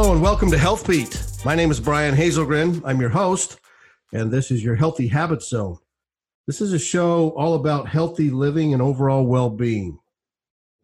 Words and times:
Hello 0.00 0.12
and 0.12 0.22
welcome 0.22 0.48
to 0.52 0.56
Health 0.56 0.86
Beat. 0.86 1.20
My 1.44 1.56
name 1.56 1.72
is 1.72 1.80
Brian 1.80 2.14
Hazelgren. 2.14 2.80
I'm 2.84 3.00
your 3.00 3.10
host, 3.10 3.58
and 4.12 4.30
this 4.30 4.52
is 4.52 4.62
your 4.62 4.76
Healthy 4.76 5.08
Habits 5.08 5.48
Zone. 5.48 5.76
This 6.46 6.60
is 6.60 6.72
a 6.72 6.78
show 6.78 7.30
all 7.30 7.54
about 7.54 7.88
healthy 7.88 8.30
living 8.30 8.72
and 8.72 8.80
overall 8.80 9.26
well 9.26 9.50
being. 9.50 9.98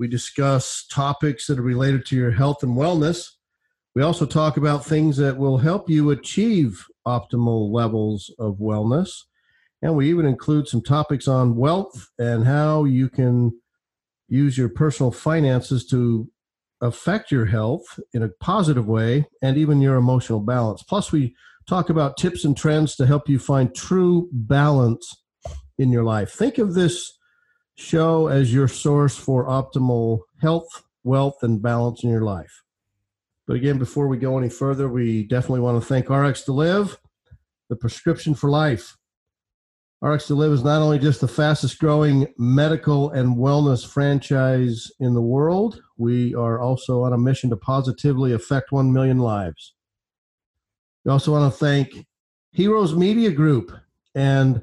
We 0.00 0.08
discuss 0.08 0.84
topics 0.90 1.46
that 1.46 1.60
are 1.60 1.62
related 1.62 2.04
to 2.06 2.16
your 2.16 2.32
health 2.32 2.64
and 2.64 2.76
wellness. 2.76 3.28
We 3.94 4.02
also 4.02 4.26
talk 4.26 4.56
about 4.56 4.84
things 4.84 5.16
that 5.18 5.36
will 5.36 5.58
help 5.58 5.88
you 5.88 6.10
achieve 6.10 6.84
optimal 7.06 7.72
levels 7.72 8.34
of 8.40 8.56
wellness. 8.56 9.12
And 9.80 9.94
we 9.94 10.10
even 10.10 10.26
include 10.26 10.66
some 10.66 10.82
topics 10.82 11.28
on 11.28 11.54
wealth 11.54 12.10
and 12.18 12.44
how 12.44 12.82
you 12.82 13.08
can 13.08 13.52
use 14.28 14.58
your 14.58 14.70
personal 14.70 15.12
finances 15.12 15.86
to 15.90 16.28
affect 16.80 17.30
your 17.30 17.46
health 17.46 17.84
in 18.12 18.22
a 18.22 18.28
positive 18.40 18.86
way 18.86 19.26
and 19.42 19.56
even 19.56 19.80
your 19.80 19.96
emotional 19.96 20.40
balance. 20.40 20.82
Plus, 20.82 21.12
we 21.12 21.34
talk 21.66 21.88
about 21.88 22.16
tips 22.16 22.44
and 22.44 22.56
trends 22.56 22.94
to 22.96 23.06
help 23.06 23.28
you 23.28 23.38
find 23.38 23.74
true 23.74 24.28
balance 24.32 25.24
in 25.78 25.90
your 25.90 26.04
life. 26.04 26.30
Think 26.30 26.58
of 26.58 26.74
this 26.74 27.18
show 27.76 28.28
as 28.28 28.52
your 28.52 28.68
source 28.68 29.16
for 29.16 29.46
optimal 29.46 30.20
health, 30.40 30.68
wealth, 31.02 31.36
and 31.42 31.62
balance 31.62 32.04
in 32.04 32.10
your 32.10 32.22
life. 32.22 32.62
But 33.46 33.56
again, 33.56 33.78
before 33.78 34.08
we 34.08 34.16
go 34.16 34.38
any 34.38 34.48
further, 34.48 34.88
we 34.88 35.24
definitely 35.24 35.60
want 35.60 35.80
to 35.80 35.86
thank 35.86 36.08
RX 36.08 36.42
to 36.42 36.52
Live, 36.52 36.98
the 37.68 37.76
prescription 37.76 38.34
for 38.34 38.48
life. 38.48 38.96
RX 40.04 40.26
to 40.26 40.34
Live 40.34 40.52
is 40.52 40.62
not 40.62 40.82
only 40.82 40.98
just 40.98 41.22
the 41.22 41.28
fastest 41.28 41.78
growing 41.78 42.26
medical 42.36 43.08
and 43.12 43.38
wellness 43.38 43.88
franchise 43.88 44.92
in 45.00 45.14
the 45.14 45.22
world, 45.22 45.80
we 45.96 46.34
are 46.34 46.60
also 46.60 47.04
on 47.04 47.14
a 47.14 47.18
mission 47.18 47.48
to 47.48 47.56
positively 47.56 48.34
affect 48.34 48.70
1 48.70 48.92
million 48.92 49.18
lives. 49.18 49.72
We 51.06 51.10
also 51.10 51.32
want 51.32 51.50
to 51.50 51.58
thank 51.58 52.06
Heroes 52.52 52.94
Media 52.94 53.30
Group 53.30 53.72
and 54.14 54.60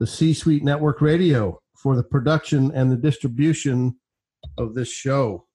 the 0.00 0.06
C 0.06 0.34
Suite 0.34 0.62
Network 0.62 1.00
Radio 1.00 1.62
for 1.78 1.96
the 1.96 2.04
production 2.04 2.70
and 2.74 2.92
the 2.92 2.96
distribution 2.96 3.96
of 4.58 4.74
this 4.74 4.92
show. 4.92 5.46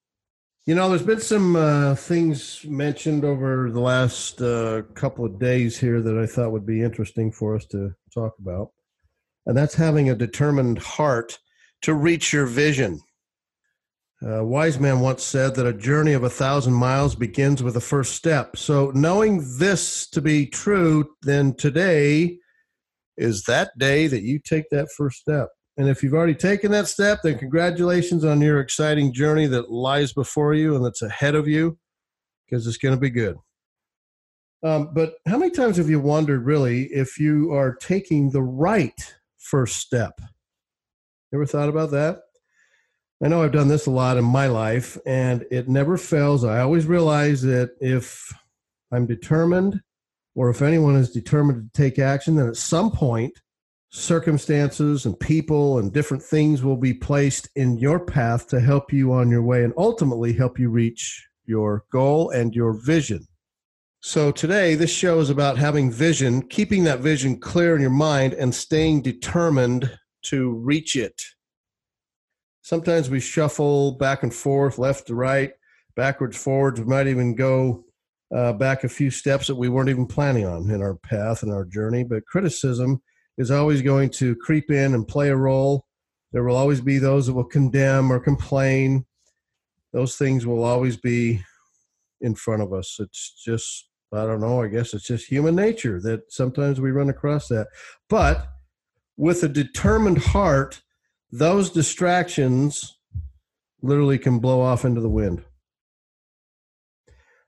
You 0.65 0.73
know, 0.73 0.89
there's 0.89 1.03
been 1.03 1.21
some 1.21 1.55
uh, 1.55 1.93
things 1.93 2.65
mentioned 2.67 3.23
over 3.23 3.69
the 3.69 3.79
last 3.79 4.41
uh, 4.41 4.81
couple 4.95 5.23
of 5.23 5.37
days 5.37 5.77
here 5.77 6.01
that 6.01 6.17
I 6.17 6.25
thought 6.25 6.51
would 6.51 6.65
be 6.65 6.81
interesting 6.81 7.31
for 7.31 7.55
us 7.55 7.65
to 7.67 7.93
talk 8.11 8.33
about 8.39 8.71
and 9.45 9.57
that's 9.57 9.75
having 9.75 10.09
a 10.09 10.15
determined 10.15 10.79
heart 10.79 11.39
to 11.81 11.93
reach 11.93 12.33
your 12.33 12.45
vision. 12.45 12.99
A 14.21 14.43
wise 14.43 14.79
man 14.79 14.99
once 14.99 15.23
said 15.23 15.55
that 15.55 15.65
a 15.65 15.73
journey 15.73 16.11
of 16.11 16.23
a 16.23 16.29
thousand 16.29 16.73
miles 16.73 17.15
begins 17.15 17.63
with 17.63 17.73
the 17.73 17.81
first 17.81 18.15
step. 18.15 18.57
So, 18.57 18.91
knowing 18.93 19.45
this 19.57 20.09
to 20.09 20.21
be 20.21 20.45
true, 20.45 21.09
then 21.21 21.53
today 21.53 22.37
is 23.15 23.43
that 23.43 23.77
day 23.77 24.07
that 24.07 24.23
you 24.23 24.39
take 24.39 24.65
that 24.71 24.89
first 24.97 25.19
step. 25.19 25.47
And 25.77 25.87
if 25.87 26.03
you've 26.03 26.13
already 26.13 26.35
taken 26.35 26.71
that 26.71 26.89
step, 26.89 27.19
then 27.23 27.37
congratulations 27.37 28.25
on 28.25 28.41
your 28.41 28.59
exciting 28.59 29.13
journey 29.13 29.47
that 29.47 29.71
lies 29.71 30.11
before 30.11 30.53
you 30.53 30.75
and 30.75 30.83
that's 30.83 31.01
ahead 31.01 31.35
of 31.35 31.47
you, 31.47 31.77
because 32.45 32.67
it's 32.67 32.75
going 32.75 32.95
to 32.95 32.99
be 32.99 33.09
good. 33.09 33.37
Um, 34.61 34.89
but 34.93 35.13
how 35.25 35.37
many 35.37 35.51
times 35.51 35.77
have 35.77 35.89
you 35.89 36.01
wondered, 36.01 36.45
really, 36.45 36.87
if 36.87 37.17
you 37.17 37.53
are 37.53 37.75
taking 37.75 38.31
the 38.31 38.41
right 38.41 39.15
first 39.39 39.77
step. 39.77 40.19
Ever 41.33 41.45
thought 41.45 41.69
about 41.69 41.91
that? 41.91 42.21
I 43.23 43.27
know 43.27 43.43
I've 43.43 43.51
done 43.51 43.67
this 43.67 43.85
a 43.85 43.91
lot 43.91 44.17
in 44.17 44.23
my 44.23 44.47
life, 44.47 44.97
and 45.05 45.45
it 45.51 45.67
never 45.67 45.97
fails. 45.97 46.43
I 46.43 46.61
always 46.61 46.85
realize 46.85 47.41
that 47.41 47.71
if 47.81 48.31
I'm 48.91 49.05
determined, 49.05 49.81
or 50.35 50.49
if 50.49 50.61
anyone 50.61 50.95
is 50.95 51.11
determined 51.11 51.69
to 51.73 51.81
take 51.81 51.99
action, 51.99 52.35
then 52.35 52.47
at 52.47 52.55
some 52.55 52.91
point, 52.91 53.37
circumstances 53.89 55.05
and 55.05 55.19
people 55.19 55.79
and 55.79 55.91
different 55.91 56.23
things 56.23 56.63
will 56.63 56.77
be 56.77 56.93
placed 56.93 57.49
in 57.55 57.77
your 57.77 57.99
path 57.99 58.47
to 58.47 58.59
help 58.59 58.93
you 58.93 59.11
on 59.11 59.29
your 59.29 59.41
way 59.41 59.63
and 59.63 59.73
ultimately 59.77 60.31
help 60.31 60.59
you 60.59 60.69
reach 60.69 61.27
your 61.45 61.83
goal 61.91 62.29
and 62.29 62.55
your 62.55 62.73
vision. 62.73 63.27
So 64.01 64.31
today, 64.31 64.75
this 64.75 64.89
show 64.89 65.19
is 65.19 65.29
about 65.29 65.57
having 65.57 65.91
vision, 65.91 66.41
keeping 66.43 66.85
that 66.85 67.01
vision 67.01 67.37
clear 67.37 67.75
in 67.75 67.81
your 67.81 67.89
mind, 67.89 68.33
and 68.33 68.55
staying 68.55 69.01
determined 69.01 69.91
to 70.23 70.53
reach 70.53 70.95
it. 70.95 71.21
Sometimes 72.61 73.09
we 73.09 73.19
shuffle 73.19 73.91
back 73.97 74.23
and 74.23 74.33
forth, 74.33 74.77
left 74.77 75.07
to 75.07 75.15
right, 75.15 75.51
backwards, 75.97 76.37
forwards. 76.37 76.79
We 76.79 76.85
might 76.85 77.07
even 77.07 77.35
go 77.35 77.83
uh, 78.33 78.53
back 78.53 78.85
a 78.85 78.89
few 78.89 79.11
steps 79.11 79.47
that 79.47 79.55
we 79.55 79.67
weren't 79.67 79.89
even 79.89 80.07
planning 80.07 80.45
on 80.45 80.69
in 80.71 80.81
our 80.81 80.95
path 80.95 81.43
and 81.43 81.51
our 81.51 81.65
journey. 81.65 82.05
But 82.05 82.25
criticism 82.25 83.01
is 83.37 83.51
always 83.51 83.81
going 83.81 84.11
to 84.11 84.33
creep 84.37 84.71
in 84.71 84.93
and 84.93 85.05
play 85.05 85.27
a 85.27 85.35
role. 85.35 85.83
There 86.31 86.45
will 86.45 86.55
always 86.55 86.79
be 86.79 86.99
those 86.99 87.27
that 87.27 87.33
will 87.33 87.43
condemn 87.43 88.13
or 88.13 88.21
complain. 88.21 89.05
Those 89.91 90.15
things 90.15 90.45
will 90.45 90.63
always 90.63 90.95
be 90.95 91.43
in 92.21 92.35
front 92.35 92.61
of 92.61 92.71
us. 92.71 92.95
It's 92.99 93.43
just 93.43 93.88
I 94.11 94.25
don't 94.25 94.41
know. 94.41 94.61
I 94.61 94.67
guess 94.67 94.93
it's 94.93 95.05
just 95.05 95.27
human 95.27 95.55
nature 95.55 95.99
that 96.01 96.31
sometimes 96.31 96.79
we 96.79 96.91
run 96.91 97.09
across 97.09 97.47
that. 97.49 97.67
But 98.09 98.47
with 99.17 99.43
a 99.43 99.49
determined 99.49 100.17
heart, 100.17 100.81
those 101.31 101.69
distractions 101.69 102.97
literally 103.81 104.17
can 104.17 104.39
blow 104.39 104.61
off 104.61 104.83
into 104.83 105.01
the 105.01 105.09
wind. 105.09 105.43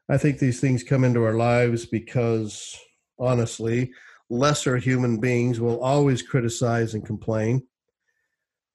I 0.08 0.18
think 0.18 0.40
these 0.40 0.60
things 0.60 0.84
come 0.84 1.04
into 1.04 1.24
our 1.24 1.34
lives 1.34 1.86
because, 1.86 2.78
honestly, 3.18 3.92
lesser 4.30 4.78
human 4.78 5.20
beings 5.20 5.60
will 5.60 5.82
always 5.82 6.22
criticize 6.22 6.94
and 6.94 7.06
complain. 7.06 7.64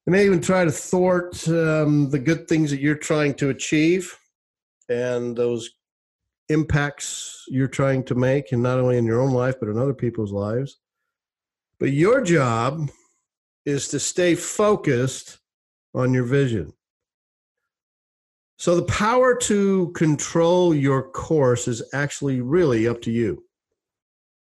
They 0.07 0.13
may 0.13 0.25
even 0.25 0.41
try 0.41 0.65
to 0.65 0.71
thwart 0.71 1.47
um, 1.49 2.11
the 2.11 2.19
good 2.19 2.49
things 2.49 2.71
that 2.71 2.81
you're 2.81 2.97
trying 2.97 3.35
to 3.35 3.51
achieve 3.51 4.17
and 4.89 5.37
those 5.37 5.71
impacts 6.49 7.45
you're 7.49 7.67
trying 7.69 8.05
to 8.05 8.15
make, 8.15 8.53
and 8.53 8.63
not 8.63 8.79
only 8.79 8.99
in 8.99 9.05
your 9.05 9.21
own 9.21 9.33
life, 9.33 9.57
but 9.59 9.69
in 9.69 9.79
other 9.79 9.95
people's 9.95 10.33
lives. 10.33 10.79
But 11.79 11.93
your 11.93 12.23
job 12.23 12.89
is 13.65 13.89
to 13.89 13.99
stay 13.99 14.35
focused 14.35 15.39
on 15.95 16.15
your 16.15 16.25
vision. 16.25 16.73
So 18.59 18.77
the 18.77 18.85
power 18.85 19.35
to 19.35 19.93
control 19.93 20.75
your 20.75 21.11
course 21.11 21.69
is 21.69 21.83
actually 21.93 22.41
really 22.41 22.89
up 22.89 23.03
to 23.03 23.11
you. 23.11 23.43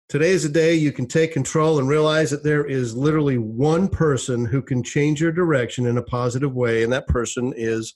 Today 0.08 0.30
is 0.30 0.44
a 0.44 0.48
day 0.48 0.74
you 0.74 0.90
can 0.90 1.06
take 1.06 1.32
control 1.32 1.78
and 1.78 1.88
realize 1.88 2.30
that 2.32 2.42
there 2.42 2.64
is 2.64 2.96
literally 2.96 3.38
one 3.38 3.86
person 3.86 4.44
who 4.44 4.60
can 4.60 4.82
change 4.82 5.20
your 5.20 5.30
direction 5.30 5.86
in 5.86 5.98
a 5.98 6.02
positive 6.02 6.54
way, 6.54 6.82
and 6.82 6.92
that 6.92 7.06
person 7.06 7.52
is 7.56 7.94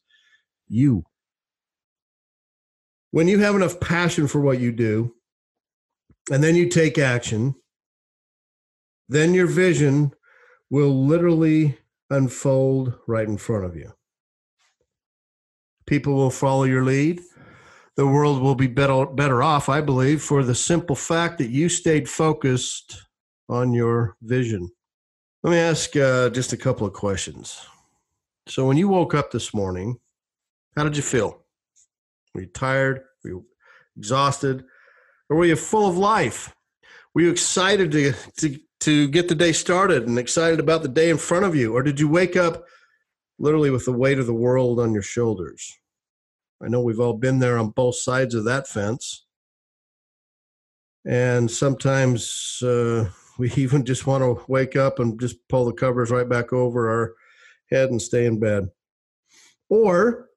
you 0.68 1.04
when 3.14 3.28
you 3.28 3.38
have 3.38 3.54
enough 3.54 3.78
passion 3.78 4.26
for 4.26 4.40
what 4.40 4.58
you 4.58 4.72
do 4.72 5.14
and 6.32 6.42
then 6.42 6.56
you 6.56 6.68
take 6.68 6.98
action, 6.98 7.54
then 9.08 9.32
your 9.32 9.46
vision 9.46 10.12
will 10.68 11.06
literally 11.06 11.78
unfold 12.10 12.92
right 13.06 13.28
in 13.28 13.38
front 13.38 13.64
of 13.64 13.76
you. 13.76 13.92
People 15.86 16.14
will 16.14 16.32
follow 16.32 16.64
your 16.64 16.82
lead. 16.82 17.20
The 17.94 18.04
world 18.04 18.42
will 18.42 18.56
be 18.56 18.66
better, 18.66 19.06
better 19.06 19.44
off, 19.44 19.68
I 19.68 19.80
believe, 19.80 20.20
for 20.20 20.42
the 20.42 20.56
simple 20.56 20.96
fact 20.96 21.38
that 21.38 21.50
you 21.50 21.68
stayed 21.68 22.08
focused 22.08 23.00
on 23.48 23.72
your 23.72 24.16
vision. 24.22 24.68
Let 25.44 25.50
me 25.52 25.58
ask 25.58 25.94
uh, 25.94 26.30
just 26.30 26.52
a 26.52 26.56
couple 26.56 26.84
of 26.84 26.94
questions. 26.94 27.64
So, 28.48 28.66
when 28.66 28.76
you 28.76 28.88
woke 28.88 29.14
up 29.14 29.30
this 29.30 29.54
morning, 29.54 30.00
how 30.76 30.82
did 30.82 30.96
you 30.96 31.02
feel? 31.04 31.44
Were 32.34 32.40
you 32.40 32.48
tired? 32.48 33.02
Exhausted? 33.96 34.64
Or 35.28 35.36
were 35.36 35.44
you 35.44 35.56
full 35.56 35.88
of 35.88 35.96
life? 35.96 36.54
Were 37.14 37.22
you 37.22 37.30
excited 37.30 37.92
to, 37.92 38.12
to, 38.38 38.58
to 38.80 39.08
get 39.08 39.28
the 39.28 39.34
day 39.34 39.52
started 39.52 40.06
and 40.06 40.18
excited 40.18 40.60
about 40.60 40.82
the 40.82 40.88
day 40.88 41.10
in 41.10 41.18
front 41.18 41.44
of 41.44 41.54
you? 41.54 41.74
Or 41.74 41.82
did 41.82 42.00
you 42.00 42.08
wake 42.08 42.36
up 42.36 42.64
literally 43.38 43.70
with 43.70 43.84
the 43.84 43.92
weight 43.92 44.18
of 44.18 44.26
the 44.26 44.34
world 44.34 44.80
on 44.80 44.92
your 44.92 45.02
shoulders? 45.02 45.78
I 46.62 46.68
know 46.68 46.80
we've 46.80 47.00
all 47.00 47.14
been 47.14 47.38
there 47.38 47.58
on 47.58 47.70
both 47.70 47.96
sides 47.96 48.34
of 48.34 48.44
that 48.44 48.66
fence. 48.66 49.26
And 51.06 51.50
sometimes 51.50 52.62
uh, 52.62 53.10
we 53.38 53.52
even 53.52 53.84
just 53.84 54.06
want 54.06 54.22
to 54.22 54.44
wake 54.48 54.76
up 54.76 54.98
and 54.98 55.18
just 55.20 55.36
pull 55.48 55.64
the 55.64 55.72
covers 55.72 56.10
right 56.10 56.28
back 56.28 56.52
over 56.52 56.90
our 56.90 57.14
head 57.70 57.90
and 57.90 58.00
stay 58.00 58.26
in 58.26 58.38
bed. 58.38 58.68
Or 59.68 60.28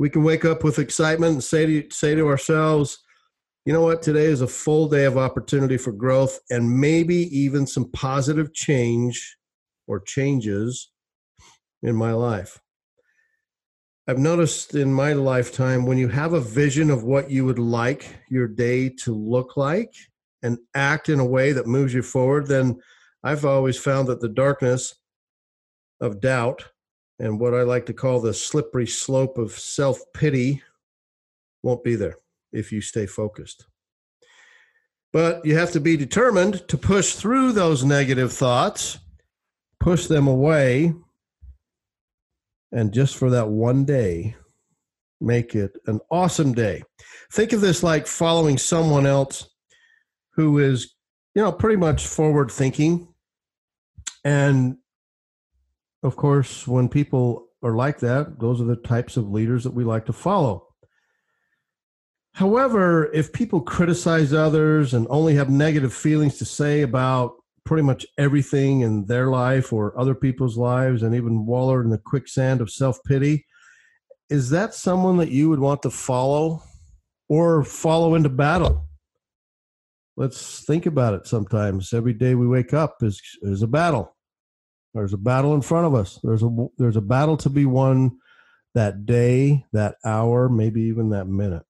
we 0.00 0.08
can 0.08 0.24
wake 0.24 0.46
up 0.46 0.64
with 0.64 0.78
excitement 0.78 1.34
and 1.34 1.44
say 1.44 1.66
to, 1.66 1.90
say 1.94 2.14
to 2.14 2.26
ourselves, 2.26 3.00
you 3.66 3.72
know 3.74 3.82
what, 3.82 4.00
today 4.00 4.24
is 4.24 4.40
a 4.40 4.46
full 4.46 4.88
day 4.88 5.04
of 5.04 5.18
opportunity 5.18 5.76
for 5.76 5.92
growth 5.92 6.40
and 6.48 6.80
maybe 6.80 7.16
even 7.38 7.66
some 7.66 7.90
positive 7.90 8.54
change 8.54 9.36
or 9.86 10.00
changes 10.00 10.90
in 11.82 11.94
my 11.94 12.12
life. 12.12 12.58
I've 14.08 14.18
noticed 14.18 14.74
in 14.74 14.90
my 14.90 15.12
lifetime 15.12 15.84
when 15.84 15.98
you 15.98 16.08
have 16.08 16.32
a 16.32 16.40
vision 16.40 16.88
of 16.88 17.04
what 17.04 17.30
you 17.30 17.44
would 17.44 17.58
like 17.58 18.20
your 18.30 18.48
day 18.48 18.88
to 19.04 19.14
look 19.14 19.58
like 19.58 19.92
and 20.42 20.56
act 20.74 21.10
in 21.10 21.20
a 21.20 21.26
way 21.26 21.52
that 21.52 21.66
moves 21.66 21.92
you 21.92 22.00
forward, 22.00 22.46
then 22.46 22.80
I've 23.22 23.44
always 23.44 23.76
found 23.76 24.08
that 24.08 24.22
the 24.22 24.30
darkness 24.30 24.94
of 26.00 26.22
doubt 26.22 26.64
and 27.20 27.38
what 27.38 27.54
I 27.54 27.62
like 27.62 27.84
to 27.86 27.92
call 27.92 28.18
the 28.18 28.32
slippery 28.32 28.86
slope 28.86 29.36
of 29.36 29.52
self 29.52 30.00
pity 30.14 30.62
won't 31.62 31.84
be 31.84 31.94
there 31.94 32.16
if 32.50 32.72
you 32.72 32.80
stay 32.80 33.06
focused. 33.06 33.66
But 35.12 35.44
you 35.44 35.56
have 35.56 35.70
to 35.72 35.80
be 35.80 35.96
determined 35.96 36.66
to 36.68 36.78
push 36.78 37.12
through 37.14 37.52
those 37.52 37.84
negative 37.84 38.32
thoughts, 38.32 38.98
push 39.78 40.06
them 40.06 40.26
away, 40.26 40.94
and 42.72 42.92
just 42.92 43.16
for 43.16 43.30
that 43.30 43.48
one 43.48 43.84
day, 43.84 44.36
make 45.20 45.54
it 45.54 45.76
an 45.86 46.00
awesome 46.10 46.54
day. 46.54 46.82
Think 47.32 47.52
of 47.52 47.60
this 47.60 47.82
like 47.82 48.06
following 48.06 48.56
someone 48.56 49.04
else 49.04 49.50
who 50.36 50.58
is, 50.58 50.94
you 51.34 51.42
know, 51.42 51.52
pretty 51.52 51.76
much 51.76 52.06
forward 52.06 52.50
thinking. 52.50 53.08
And 54.24 54.78
of 56.02 56.16
course, 56.16 56.66
when 56.66 56.88
people 56.88 57.48
are 57.62 57.74
like 57.74 57.98
that, 58.00 58.38
those 58.40 58.60
are 58.60 58.64
the 58.64 58.76
types 58.76 59.16
of 59.16 59.30
leaders 59.30 59.64
that 59.64 59.74
we 59.74 59.84
like 59.84 60.06
to 60.06 60.12
follow. 60.12 60.66
However, 62.34 63.12
if 63.12 63.32
people 63.32 63.60
criticize 63.60 64.32
others 64.32 64.94
and 64.94 65.06
only 65.10 65.34
have 65.34 65.50
negative 65.50 65.92
feelings 65.92 66.38
to 66.38 66.44
say 66.44 66.82
about 66.82 67.32
pretty 67.64 67.82
much 67.82 68.06
everything 68.16 68.80
in 68.80 69.04
their 69.06 69.28
life 69.28 69.72
or 69.72 69.98
other 69.98 70.14
people's 70.14 70.56
lives 70.56 71.02
and 71.02 71.14
even 71.14 71.44
waller 71.44 71.82
in 71.82 71.90
the 71.90 71.98
quicksand 71.98 72.60
of 72.60 72.70
self 72.70 72.98
pity, 73.04 73.44
is 74.30 74.50
that 74.50 74.74
someone 74.74 75.18
that 75.18 75.30
you 75.30 75.50
would 75.50 75.58
want 75.58 75.82
to 75.82 75.90
follow 75.90 76.62
or 77.28 77.64
follow 77.64 78.14
into 78.14 78.28
battle? 78.28 78.86
Let's 80.16 80.64
think 80.64 80.86
about 80.86 81.14
it 81.14 81.26
sometimes. 81.26 81.92
Every 81.92 82.14
day 82.14 82.34
we 82.34 82.46
wake 82.46 82.72
up 82.72 82.96
is, 83.02 83.20
is 83.42 83.62
a 83.62 83.66
battle. 83.66 84.16
There's 84.94 85.12
a 85.12 85.18
battle 85.18 85.54
in 85.54 85.62
front 85.62 85.86
of 85.86 85.94
us. 85.94 86.18
There's 86.22 86.42
a 86.42 86.66
there's 86.78 86.96
a 86.96 87.00
battle 87.00 87.36
to 87.38 87.50
be 87.50 87.64
won 87.64 88.18
that 88.74 89.06
day, 89.06 89.64
that 89.72 89.96
hour, 90.04 90.48
maybe 90.48 90.82
even 90.82 91.10
that 91.10 91.26
minute. 91.26 91.62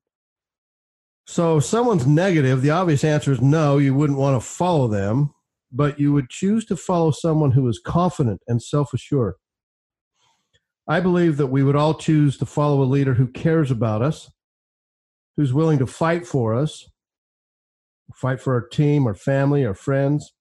So 1.26 1.58
if 1.58 1.64
someone's 1.64 2.06
negative, 2.06 2.62
the 2.62 2.70
obvious 2.70 3.04
answer 3.04 3.32
is 3.32 3.40
no, 3.40 3.78
you 3.78 3.94
wouldn't 3.94 4.18
want 4.18 4.40
to 4.40 4.46
follow 4.46 4.88
them, 4.88 5.32
but 5.70 6.00
you 6.00 6.12
would 6.12 6.28
choose 6.28 6.64
to 6.66 6.76
follow 6.76 7.10
someone 7.10 7.52
who 7.52 7.68
is 7.68 7.80
confident 7.84 8.40
and 8.48 8.62
self-assured. 8.62 9.34
I 10.88 10.98
believe 10.98 11.36
that 11.36 11.46
we 11.46 11.62
would 11.62 11.76
all 11.76 11.94
choose 11.94 12.36
to 12.38 12.46
follow 12.46 12.82
a 12.82 12.84
leader 12.84 13.14
who 13.14 13.28
cares 13.28 13.70
about 13.70 14.02
us, 14.02 14.28
who's 15.36 15.54
willing 15.54 15.78
to 15.78 15.86
fight 15.86 16.26
for 16.26 16.54
us, 16.54 16.90
fight 18.12 18.40
for 18.40 18.54
our 18.54 18.66
team, 18.66 19.06
our 19.06 19.14
family, 19.14 19.64
our 19.64 19.74
friends. 19.74 20.32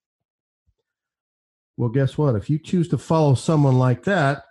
Well, 1.80 1.88
guess 1.88 2.18
what? 2.18 2.36
If 2.36 2.50
you 2.50 2.60
choose 2.60 2.90
to 2.90 2.98
follow 2.98 3.36
someone 3.36 3.80
like 3.80 4.04
that, 4.04 4.44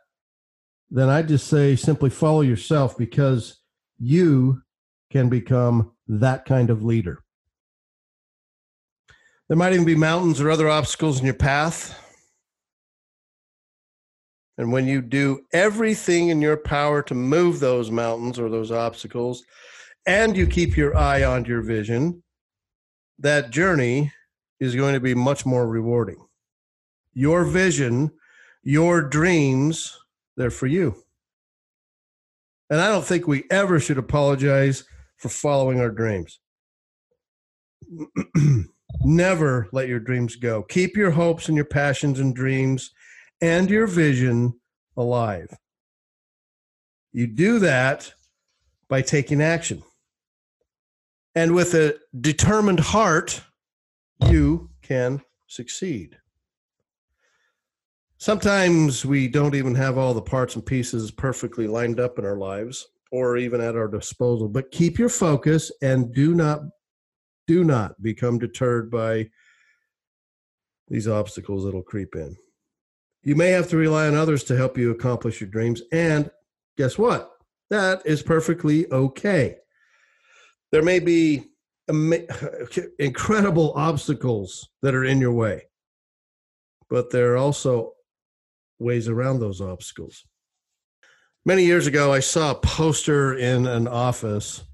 then 0.91 1.11
I 1.11 1.21
just 1.21 1.47
say 1.47 1.77
simply 1.77 2.09
follow 2.09 2.41
yourself 2.41 2.97
because 2.97 3.61
you 3.99 4.63
can 5.13 5.29
become 5.29 5.93
that 6.07 6.47
kind 6.47 6.71
of 6.71 6.83
leader. 6.83 7.23
There 9.47 9.59
might 9.59 9.75
even 9.75 9.85
be 9.85 9.95
mountains 9.95 10.41
or 10.41 10.51
other 10.51 10.71
obstacles 10.71 11.21
in 11.21 11.27
your 11.27 11.35
path. 11.35 12.03
And 14.57 14.73
when 14.73 14.87
you 14.87 15.03
do 15.03 15.43
everything 15.53 16.31
in 16.31 16.41
your 16.41 16.57
power 16.57 17.03
to 17.03 17.15
move 17.15 17.61
those 17.61 17.91
mountains 17.91 18.39
or 18.39 18.49
those 18.49 18.73
obstacles, 18.73 19.45
and 20.07 20.35
you 20.35 20.47
keep 20.47 20.79
your 20.79 20.97
eye 20.97 21.25
on 21.25 21.45
your 21.45 21.61
vision, 21.61 22.23
that 23.19 23.51
journey 23.51 24.15
is 24.61 24.75
going 24.75 24.95
to 24.95 25.01
be 25.01 25.15
much 25.15 25.45
more 25.45 25.69
rewarding. 25.69 26.25
Your 27.19 27.43
vision, 27.43 28.13
your 28.63 29.03
dreams, 29.03 29.99
they're 30.37 30.53
for 30.53 30.69
you. 30.69 30.95
And 32.71 32.81
I 32.81 32.87
don't 32.87 33.05
think 33.05 33.27
we 33.27 33.43
ever 33.51 33.81
should 33.81 33.99
apologize 33.99 34.85
for 35.17 35.29
following 35.29 35.81
our 35.81 35.91
dreams. 35.91 36.39
Never 39.03 39.69
let 39.73 39.89
your 39.89 39.99
dreams 39.99 40.37
go. 40.37 40.63
Keep 40.63 40.97
your 40.97 41.11
hopes 41.11 41.49
and 41.49 41.57
your 41.57 41.65
passions 41.65 42.21
and 42.21 42.37
dreams 42.37 42.93
and 43.41 43.69
your 43.69 43.89
vision 43.89 44.55
alive. 44.97 45.53
You 47.13 47.27
do 47.27 47.59
that 47.59 48.13
by 48.89 49.03
taking 49.03 49.43
action. 49.43 49.83
And 51.35 51.53
with 51.53 51.75
a 51.75 51.97
determined 52.21 52.79
heart, 52.79 53.43
you 54.25 54.71
can 54.83 55.23
succeed. 55.49 56.17
Sometimes 58.21 59.07
we 59.07 59.29
don't 59.29 59.55
even 59.55 59.77
have 59.77 59.97
all 59.97 60.13
the 60.13 60.21
parts 60.21 60.57
and 60.57 60.67
pieces 60.67 61.13
perfectly 61.13 61.69
lined 61.69 62.01
up 62.01 62.19
in 62.19 62.25
our 62.25 62.37
lives 62.37 62.89
or 63.13 63.37
even 63.37 63.61
at 63.61 63.77
our 63.77 63.87
disposal. 63.87 64.49
But 64.49 64.73
keep 64.73 64.99
your 64.99 65.09
focus 65.09 65.71
and 65.83 66.13
do 66.13 66.35
not 66.35 66.61
do 67.47 67.65
not 67.65 68.01
become 68.03 68.39
deterred 68.39 68.91
by 68.91 69.29
these 70.89 71.07
obstacles 71.07 71.65
that'll 71.65 71.83
creep 71.83 72.15
in. 72.15 72.37
You 73.23 73.37
may 73.37 73.51
have 73.51 73.69
to 73.71 73.77
rely 73.77 74.09
on 74.09 74.15
others 74.15 74.45
to 74.45 74.57
help 74.57 74.77
you 74.77 74.91
accomplish 74.91 75.41
your 75.41 75.49
dreams. 75.49 75.81
And 75.93 76.31
guess 76.77 76.99
what? 76.99 77.31
That 77.71 78.03
is 78.05 78.23
perfectly 78.23 78.91
okay. 78.93 79.57
There 80.73 80.83
may 80.83 80.99
be 80.99 81.45
incredible 82.99 83.73
obstacles 83.77 84.69
that 84.83 84.95
are 84.95 85.05
in 85.05 85.21
your 85.21 85.33
way, 85.33 85.69
but 86.91 87.11
there 87.11 87.33
are 87.33 87.39
also 87.39 87.93
ways 88.79 89.09
around 89.09 89.41
those 89.41 89.61
obstacles. 89.61 90.25
Many 91.45 91.65
years 91.65 91.87
ago, 91.87 92.13
I 92.13 92.21
saw 92.21 92.51
a 92.51 92.61
poster 92.61 93.35
in 93.35 93.67
an 93.67 93.89
office, 93.89 94.65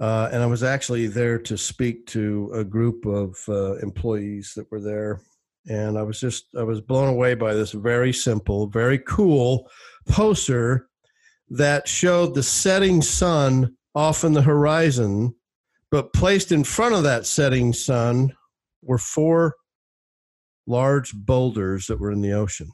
uh, 0.00 0.30
and 0.32 0.42
I 0.42 0.46
was 0.46 0.62
actually 0.62 1.08
there 1.08 1.38
to 1.40 1.58
speak 1.58 2.06
to 2.08 2.50
a 2.54 2.64
group 2.64 3.04
of 3.04 3.36
uh, 3.48 3.76
employees 3.76 4.52
that 4.56 4.70
were 4.70 4.80
there. 4.80 5.20
And 5.66 5.98
I 5.98 6.02
was 6.02 6.20
just, 6.20 6.46
I 6.56 6.62
was 6.62 6.80
blown 6.80 7.08
away 7.08 7.34
by 7.34 7.54
this 7.54 7.72
very 7.72 8.12
simple, 8.12 8.66
very 8.68 8.98
cool 8.98 9.68
poster 10.08 10.88
that 11.50 11.88
showed 11.88 12.34
the 12.34 12.42
setting 12.42 13.02
sun 13.02 13.76
off 13.94 14.24
in 14.24 14.32
the 14.32 14.42
horizon, 14.42 15.34
but 15.90 16.12
placed 16.12 16.52
in 16.52 16.64
front 16.64 16.94
of 16.94 17.02
that 17.04 17.26
setting 17.26 17.72
sun 17.72 18.34
were 18.82 18.98
four 18.98 19.54
large 20.66 21.12
boulders 21.14 21.86
that 21.86 22.00
were 22.00 22.10
in 22.10 22.22
the 22.22 22.32
ocean. 22.32 22.70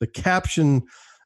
The 0.00 0.06
caption 0.06 0.82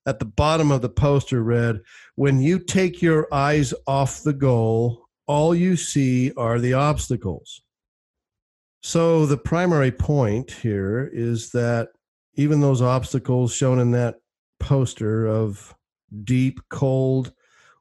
at 0.07 0.19
the 0.19 0.25
bottom 0.25 0.71
of 0.71 0.83
the 0.83 0.89
poster 0.89 1.43
read, 1.43 1.81
When 2.17 2.41
you 2.41 2.59
take 2.59 3.03
your 3.03 3.33
eyes 3.33 3.73
off 3.87 4.23
the 4.23 4.33
goal, 4.33 5.07
all 5.27 5.55
you 5.55 5.77
see 5.77 6.33
are 6.37 6.59
the 6.59 6.75
obstacles. 6.75 7.63
So, 8.83 9.27
the 9.27 9.39
primary 9.39 9.93
point 9.93 10.51
here 10.51 11.09
is 11.13 11.51
that 11.51 11.91
even 12.35 12.61
those 12.61 12.83
obstacles 12.83 13.55
shown 13.55 13.79
in 13.79 13.93
that 13.93 14.17
poster 14.59 15.27
of 15.27 15.75
deep, 16.25 16.61
cold 16.69 17.33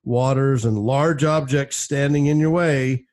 waters 0.04 0.66
and 0.66 0.78
large 0.78 1.24
objects 1.24 1.78
standing 1.78 2.28
in 2.28 2.40
your 2.40 2.52
way, 2.52 3.06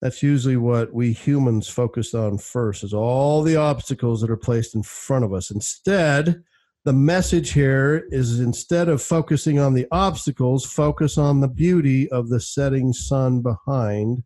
that's 0.00 0.22
usually 0.22 0.56
what 0.56 0.92
we 0.92 1.12
humans 1.12 1.68
focus 1.68 2.14
on 2.14 2.38
first, 2.38 2.84
is 2.84 2.94
all 2.94 3.42
the 3.42 3.56
obstacles 3.56 4.20
that 4.20 4.30
are 4.30 4.36
placed 4.36 4.74
in 4.74 4.82
front 4.82 5.24
of 5.24 5.32
us. 5.32 5.50
Instead, 5.50 6.42
the 6.84 6.92
message 6.92 7.52
here 7.52 8.06
is 8.10 8.38
instead 8.38 8.88
of 8.88 9.02
focusing 9.02 9.58
on 9.58 9.74
the 9.74 9.86
obstacles, 9.90 10.64
focus 10.64 11.18
on 11.18 11.40
the 11.40 11.48
beauty 11.48 12.08
of 12.10 12.28
the 12.28 12.40
setting 12.40 12.92
sun 12.92 13.42
behind. 13.42 14.22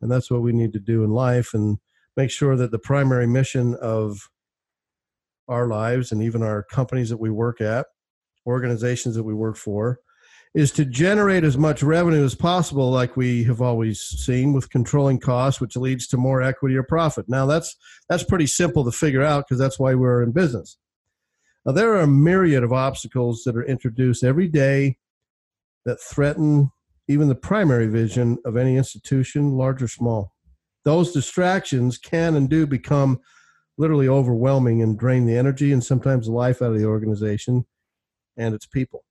And 0.00 0.10
that's 0.10 0.30
what 0.30 0.42
we 0.42 0.52
need 0.52 0.72
to 0.72 0.80
do 0.80 1.04
in 1.04 1.10
life 1.10 1.54
and 1.54 1.78
make 2.16 2.30
sure 2.30 2.56
that 2.56 2.72
the 2.72 2.78
primary 2.78 3.26
mission 3.26 3.76
of 3.80 4.28
our 5.48 5.68
lives 5.68 6.10
and 6.10 6.22
even 6.22 6.42
our 6.42 6.64
companies 6.64 7.10
that 7.10 7.20
we 7.20 7.30
work 7.30 7.60
at, 7.60 7.86
organizations 8.46 9.14
that 9.14 9.24
we 9.24 9.34
work 9.34 9.56
for, 9.56 10.00
is 10.54 10.72
to 10.72 10.84
generate 10.84 11.44
as 11.44 11.56
much 11.56 11.82
revenue 11.82 12.24
as 12.24 12.34
possible, 12.34 12.90
like 12.90 13.16
we 13.16 13.44
have 13.44 13.60
always 13.60 14.00
seen 14.00 14.52
with 14.52 14.70
controlling 14.70 15.20
costs, 15.20 15.60
which 15.60 15.76
leads 15.76 16.08
to 16.08 16.16
more 16.16 16.42
equity 16.42 16.76
or 16.76 16.82
profit. 16.82 17.28
Now 17.28 17.46
that's 17.46 17.76
that's 18.08 18.24
pretty 18.24 18.46
simple 18.46 18.84
to 18.84 18.90
figure 18.90 19.22
out 19.22 19.46
because 19.46 19.60
that's 19.60 19.78
why 19.78 19.94
we're 19.94 20.22
in 20.22 20.32
business. 20.32 20.76
Now, 21.64 21.72
there 21.72 21.92
are 21.92 22.00
a 22.00 22.06
myriad 22.06 22.64
of 22.64 22.72
obstacles 22.72 23.42
that 23.44 23.56
are 23.56 23.64
introduced 23.64 24.24
every 24.24 24.48
day 24.48 24.96
that 25.84 26.00
threaten 26.00 26.70
even 27.06 27.28
the 27.28 27.34
primary 27.34 27.86
vision 27.86 28.38
of 28.44 28.56
any 28.56 28.76
institution, 28.76 29.52
large 29.52 29.82
or 29.82 29.88
small. 29.88 30.32
Those 30.84 31.12
distractions 31.12 31.98
can 31.98 32.34
and 32.34 32.48
do 32.48 32.66
become 32.66 33.20
literally 33.76 34.08
overwhelming 34.08 34.82
and 34.82 34.98
drain 34.98 35.26
the 35.26 35.36
energy 35.36 35.72
and 35.72 35.84
sometimes 35.84 36.26
the 36.26 36.32
life 36.32 36.62
out 36.62 36.72
of 36.72 36.78
the 36.78 36.86
organization 36.86 37.66
and 38.36 38.54
its 38.54 38.66
people. 38.66 39.04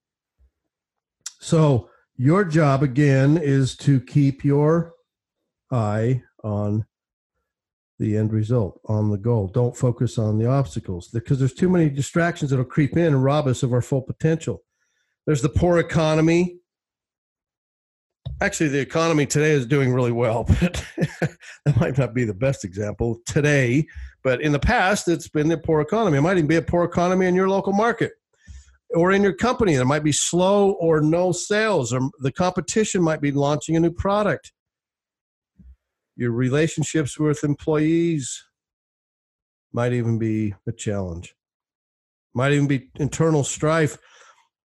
So 1.39 1.89
your 2.17 2.43
job 2.43 2.83
again 2.83 3.37
is 3.37 3.75
to 3.77 4.01
keep 4.01 4.43
your 4.43 4.93
eye 5.71 6.21
on 6.43 6.85
the 7.97 8.17
end 8.17 8.33
result, 8.33 8.79
on 8.85 9.09
the 9.09 9.17
goal. 9.17 9.47
Don't 9.47 9.75
focus 9.75 10.17
on 10.17 10.37
the 10.37 10.45
obstacles 10.45 11.07
because 11.09 11.39
there's 11.39 11.53
too 11.53 11.69
many 11.69 11.89
distractions 11.89 12.51
that'll 12.51 12.65
creep 12.65 12.95
in 12.97 13.05
and 13.05 13.23
rob 13.23 13.47
us 13.47 13.63
of 13.63 13.73
our 13.73 13.81
full 13.81 14.01
potential. 14.01 14.63
There's 15.25 15.41
the 15.41 15.49
poor 15.49 15.79
economy. 15.79 16.57
Actually, 18.41 18.69
the 18.69 18.79
economy 18.79 19.25
today 19.25 19.51
is 19.51 19.65
doing 19.65 19.93
really 19.93 20.13
well, 20.13 20.43
but 20.61 20.85
that 21.65 21.79
might 21.79 21.97
not 21.97 22.13
be 22.13 22.23
the 22.23 22.33
best 22.33 22.63
example 22.63 23.19
today. 23.25 23.85
But 24.23 24.41
in 24.41 24.51
the 24.51 24.59
past, 24.59 25.07
it's 25.07 25.27
been 25.27 25.47
the 25.47 25.57
poor 25.57 25.81
economy. 25.81 26.17
It 26.17 26.21
might 26.21 26.37
even 26.37 26.47
be 26.47 26.55
a 26.55 26.61
poor 26.61 26.83
economy 26.83 27.27
in 27.27 27.35
your 27.35 27.49
local 27.49 27.73
market 27.73 28.13
or 28.95 29.11
in 29.11 29.23
your 29.23 29.33
company. 29.33 29.75
There 29.75 29.85
might 29.85 30.03
be 30.03 30.11
slow 30.11 30.71
or 30.73 31.01
no 31.01 31.31
sales, 31.31 31.93
or 31.93 32.09
the 32.19 32.31
competition 32.31 33.01
might 33.01 33.21
be 33.21 33.31
launching 33.31 33.75
a 33.75 33.79
new 33.79 33.91
product. 33.91 34.51
Your 36.15 36.31
relationships 36.31 37.17
with 37.17 37.43
employees 37.43 38.43
might 39.71 39.93
even 39.93 40.17
be 40.17 40.55
a 40.67 40.71
challenge. 40.71 41.35
Might 42.33 42.51
even 42.53 42.67
be 42.67 42.89
internal 42.99 43.43
strife 43.43 43.97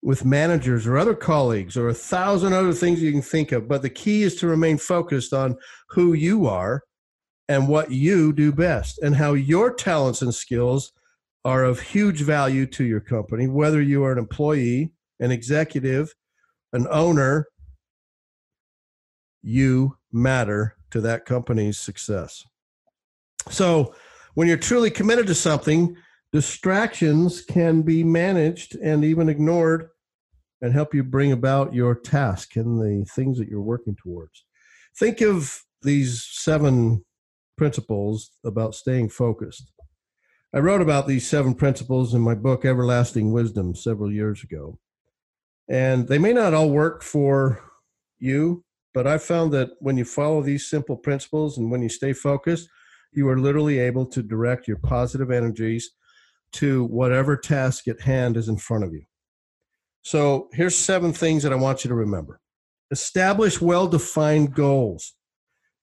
with 0.02 0.24
managers 0.24 0.86
or 0.86 0.98
other 0.98 1.14
colleagues 1.14 1.76
or 1.76 1.88
a 1.88 1.94
thousand 1.94 2.52
other 2.52 2.72
things 2.72 3.02
you 3.02 3.12
can 3.12 3.22
think 3.22 3.52
of. 3.52 3.68
But 3.68 3.82
the 3.82 3.90
key 3.90 4.22
is 4.22 4.36
to 4.36 4.46
remain 4.46 4.78
focused 4.78 5.32
on 5.32 5.56
who 5.90 6.12
you 6.12 6.46
are 6.46 6.82
and 7.48 7.68
what 7.68 7.90
you 7.90 8.32
do 8.32 8.52
best 8.52 8.98
and 8.98 9.14
how 9.14 9.34
your 9.34 9.72
talents 9.72 10.22
and 10.22 10.34
skills 10.34 10.92
are 11.46 11.62
of 11.62 11.80
huge 11.80 12.22
value 12.22 12.66
to 12.66 12.82
your 12.82 12.98
company, 12.98 13.46
whether 13.46 13.80
you 13.80 14.02
are 14.02 14.10
an 14.10 14.18
employee, 14.18 14.90
an 15.20 15.30
executive, 15.30 16.12
an 16.72 16.88
owner, 16.90 17.46
you 19.42 19.96
matter 20.12 20.76
to 20.90 21.00
that 21.00 21.24
company's 21.24 21.78
success. 21.78 22.42
So, 23.48 23.94
when 24.34 24.48
you're 24.48 24.56
truly 24.56 24.90
committed 24.90 25.28
to 25.28 25.36
something, 25.36 25.96
distractions 26.32 27.42
can 27.42 27.82
be 27.82 28.02
managed 28.02 28.74
and 28.82 29.04
even 29.04 29.28
ignored 29.28 29.90
and 30.60 30.72
help 30.72 30.94
you 30.94 31.04
bring 31.04 31.30
about 31.30 31.72
your 31.72 31.94
task 31.94 32.56
and 32.56 32.80
the 32.80 33.06
things 33.14 33.38
that 33.38 33.46
you're 33.48 33.62
working 33.62 33.94
towards. 33.94 34.44
Think 34.98 35.20
of 35.20 35.62
these 35.82 36.26
seven 36.28 37.04
principles 37.56 38.32
about 38.44 38.74
staying 38.74 39.10
focused. 39.10 39.70
I 40.56 40.60
wrote 40.60 40.80
about 40.80 41.06
these 41.06 41.28
seven 41.28 41.54
principles 41.54 42.14
in 42.14 42.22
my 42.22 42.34
book, 42.34 42.64
Everlasting 42.64 43.30
Wisdom, 43.30 43.74
several 43.74 44.10
years 44.10 44.42
ago. 44.42 44.78
And 45.68 46.08
they 46.08 46.16
may 46.16 46.32
not 46.32 46.54
all 46.54 46.70
work 46.70 47.02
for 47.02 47.62
you, 48.18 48.64
but 48.94 49.06
I 49.06 49.18
found 49.18 49.52
that 49.52 49.72
when 49.80 49.98
you 49.98 50.06
follow 50.06 50.40
these 50.40 50.66
simple 50.66 50.96
principles 50.96 51.58
and 51.58 51.70
when 51.70 51.82
you 51.82 51.90
stay 51.90 52.14
focused, 52.14 52.70
you 53.12 53.28
are 53.28 53.38
literally 53.38 53.78
able 53.78 54.06
to 54.06 54.22
direct 54.22 54.66
your 54.66 54.78
positive 54.78 55.30
energies 55.30 55.90
to 56.52 56.84
whatever 56.84 57.36
task 57.36 57.86
at 57.86 58.00
hand 58.00 58.38
is 58.38 58.48
in 58.48 58.56
front 58.56 58.84
of 58.84 58.94
you. 58.94 59.02
So 60.00 60.48
here's 60.54 60.74
seven 60.74 61.12
things 61.12 61.42
that 61.42 61.52
I 61.52 61.56
want 61.56 61.84
you 61.84 61.88
to 61.90 61.94
remember. 61.94 62.40
Establish 62.90 63.60
well 63.60 63.88
defined 63.88 64.54
goals. 64.54 65.15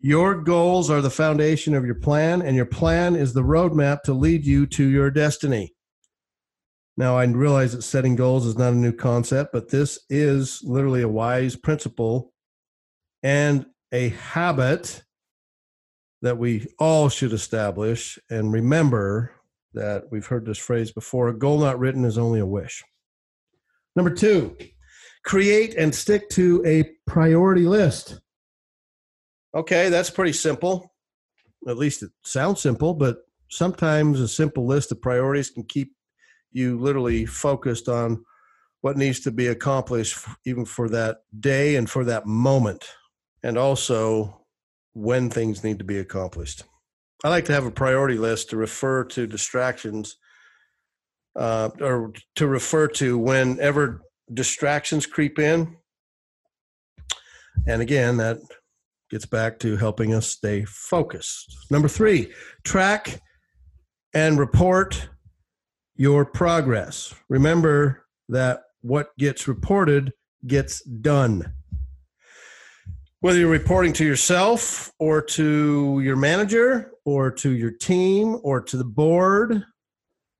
Your 0.05 0.35
goals 0.35 0.89
are 0.89 0.99
the 0.99 1.09
foundation 1.09 1.73
of 1.73 1.85
your 1.85 1.95
plan, 1.95 2.41
and 2.41 2.57
your 2.57 2.65
plan 2.65 3.15
is 3.15 3.33
the 3.33 3.41
roadmap 3.41 4.01
to 4.01 4.13
lead 4.13 4.45
you 4.45 4.67
to 4.67 4.85
your 4.85 5.09
destiny. 5.09 5.73
Now, 6.97 7.17
I 7.17 7.23
realize 7.23 7.71
that 7.71 7.83
setting 7.83 8.17
goals 8.17 8.45
is 8.45 8.57
not 8.57 8.73
a 8.73 8.75
new 8.75 8.91
concept, 8.91 9.53
but 9.53 9.69
this 9.69 9.99
is 10.09 10.61
literally 10.61 11.03
a 11.03 11.07
wise 11.07 11.55
principle 11.55 12.33
and 13.23 13.65
a 13.93 14.09
habit 14.09 15.03
that 16.21 16.37
we 16.37 16.67
all 16.79 17.07
should 17.07 17.31
establish. 17.31 18.19
And 18.29 18.51
remember 18.51 19.31
that 19.73 20.11
we've 20.11 20.27
heard 20.27 20.45
this 20.45 20.57
phrase 20.57 20.91
before 20.91 21.29
a 21.29 21.37
goal 21.37 21.59
not 21.59 21.79
written 21.79 22.03
is 22.03 22.17
only 22.17 22.41
a 22.41 22.45
wish. 22.45 22.83
Number 23.95 24.13
two, 24.13 24.57
create 25.23 25.75
and 25.75 25.95
stick 25.95 26.29
to 26.31 26.61
a 26.65 26.91
priority 27.07 27.67
list. 27.67 28.19
Okay, 29.55 29.89
that's 29.89 30.09
pretty 30.09 30.33
simple. 30.33 30.93
At 31.67 31.77
least 31.77 32.03
it 32.03 32.11
sounds 32.23 32.61
simple, 32.61 32.93
but 32.93 33.17
sometimes 33.49 34.19
a 34.19 34.27
simple 34.27 34.65
list 34.65 34.91
of 34.91 35.01
priorities 35.01 35.49
can 35.49 35.63
keep 35.63 35.93
you 36.51 36.79
literally 36.79 37.25
focused 37.25 37.87
on 37.87 38.23
what 38.81 38.97
needs 38.97 39.21
to 39.21 39.31
be 39.31 39.47
accomplished, 39.47 40.17
even 40.45 40.65
for 40.65 40.89
that 40.89 41.19
day 41.39 41.75
and 41.75 41.89
for 41.89 42.03
that 42.03 42.25
moment, 42.25 42.83
and 43.41 43.57
also 43.57 44.45
when 44.93 45.29
things 45.29 45.63
need 45.63 45.79
to 45.79 45.85
be 45.85 45.99
accomplished. 45.99 46.63
I 47.23 47.29
like 47.29 47.45
to 47.45 47.53
have 47.53 47.65
a 47.65 47.71
priority 47.71 48.17
list 48.17 48.49
to 48.49 48.57
refer 48.57 49.05
to 49.05 49.25
distractions 49.25 50.17
uh, 51.35 51.69
or 51.79 52.11
to 52.35 52.47
refer 52.47 52.87
to 52.89 53.17
whenever 53.17 54.01
distractions 54.33 55.05
creep 55.05 55.39
in. 55.39 55.77
And 57.65 57.81
again, 57.81 58.17
that 58.17 58.39
gets 59.09 59.25
back 59.25 59.59
to 59.59 59.77
helping 59.77 60.13
us 60.13 60.27
stay 60.27 60.65
focused. 60.65 61.55
Number 61.69 61.87
three, 61.87 62.33
track 62.63 63.21
and 64.13 64.37
report 64.37 65.09
your 65.95 66.25
progress. 66.25 67.13
Remember 67.29 68.05
that 68.29 68.61
what 68.81 69.15
gets 69.17 69.47
reported 69.47 70.13
gets 70.45 70.81
done. 70.83 71.53
Whether 73.21 73.39
you're 73.39 73.49
reporting 73.49 73.93
to 73.93 74.05
yourself 74.05 74.91
or 74.99 75.21
to 75.21 76.01
your 76.03 76.17
manager 76.17 76.91
or 77.05 77.31
to 77.31 77.51
your 77.51 77.71
team 77.71 78.37
or 78.43 78.61
to 78.61 78.75
the 78.75 78.83
board, 78.83 79.63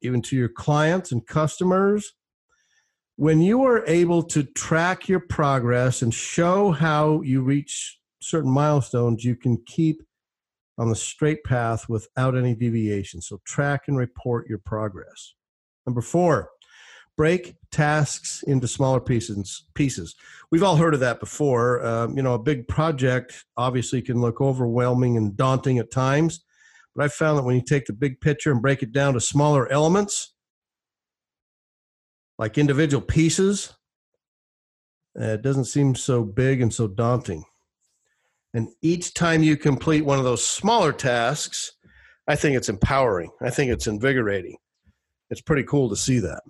even 0.02 0.22
to 0.24 0.36
your 0.36 0.50
clients 0.50 1.12
and 1.12 1.26
customers, 1.26 2.14
when 3.16 3.42
you 3.42 3.64
are 3.64 3.86
able 3.86 4.24
to 4.24 4.44
track 4.44 5.08
your 5.08 5.22
progress 5.22 6.02
and 6.02 6.14
show 6.14 6.72
how 6.72 7.22
you 7.22 7.42
reach 7.42 8.00
certain 8.24 8.52
milestones 8.52 9.24
you 9.24 9.36
can 9.36 9.58
keep 9.66 10.02
on 10.78 10.90
the 10.90 10.96
straight 10.96 11.44
path 11.44 11.88
without 11.88 12.36
any 12.36 12.56
deviation. 12.56 13.22
So 13.22 13.40
track 13.46 13.84
and 13.88 13.98
report 13.98 14.48
your 14.48 14.60
progress. 14.60 15.36
Number 15.86 16.02
four, 16.02 16.50
break 17.16 17.56
tasks 17.72 18.44
into 18.48 18.68
smaller 18.68 19.00
pieces. 19.00 19.66
Pieces. 19.76 20.16
We've 20.52 20.64
all 20.64 20.78
heard 20.78 20.94
of 20.94 21.00
that 21.02 21.20
before. 21.20 21.86
Um, 21.86 22.18
you 22.18 22.24
know, 22.24 22.34
a 22.34 22.40
big 22.40 22.68
project 22.68 23.46
obviously 23.58 24.02
can 24.02 24.20
look 24.20 24.42
overwhelming 24.42 25.18
and 25.18 25.38
daunting 25.38 25.78
at 25.78 25.92
times, 25.92 26.44
but 26.96 27.06
I 27.06 27.08
found 27.08 27.38
that 27.38 27.44
when 27.44 27.56
you 27.56 27.62
take 27.62 27.86
the 27.86 27.94
big 27.94 28.22
picture 28.22 28.52
and 28.52 28.62
break 28.62 28.82
it 28.82 28.92
down 28.92 29.14
to 29.14 29.22
smaller 29.22 29.72
elements, 29.72 30.34
like 32.40 32.58
individual 32.58 33.02
pieces, 33.02 33.74
it 35.16 35.44
doesn't 35.44 35.66
seem 35.66 35.94
so 35.94 36.24
big 36.24 36.62
and 36.62 36.74
so 36.74 36.88
daunting. 36.88 37.44
And 38.54 38.70
each 38.82 39.14
time 39.14 39.42
you 39.42 39.58
complete 39.58 40.06
one 40.06 40.20
of 40.20 40.24
those 40.24 40.46
smaller 40.46 40.94
tasks, 40.94 41.72
I 42.28 42.36
think 42.36 42.56
it's 42.56 42.70
empowering. 42.70 43.32
I 43.42 43.50
think 43.50 43.72
it's 43.72 43.88
invigorating. 43.88 44.58
It's 45.30 45.42
pretty 45.42 45.64
cool 45.64 45.90
to 45.90 45.96
see 45.96 46.20
that. 46.20 46.42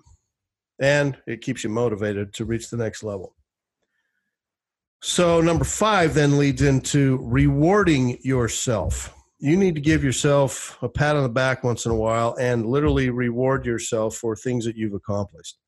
And 0.80 1.16
it 1.26 1.40
keeps 1.40 1.64
you 1.64 1.70
motivated 1.70 2.34
to 2.34 2.44
reach 2.44 2.68
the 2.68 2.76
next 2.76 3.02
level. 3.02 3.34
So, 5.02 5.40
number 5.40 5.64
five 5.64 6.14
then 6.14 6.38
leads 6.38 6.62
into 6.62 7.18
rewarding 7.22 8.18
yourself. 8.22 9.14
You 9.38 9.56
need 9.56 9.74
to 9.74 9.80
give 9.80 10.02
yourself 10.02 10.78
a 10.80 10.88
pat 10.88 11.16
on 11.16 11.22
the 11.22 11.28
back 11.28 11.62
once 11.62 11.84
in 11.84 11.92
a 11.92 11.96
while 11.96 12.34
and 12.40 12.66
literally 12.66 13.10
reward 13.10 13.66
yourself 13.66 14.16
for 14.16 14.34
things 14.34 14.64
that 14.64 14.76
you've 14.76 14.94
accomplished. 14.94 15.58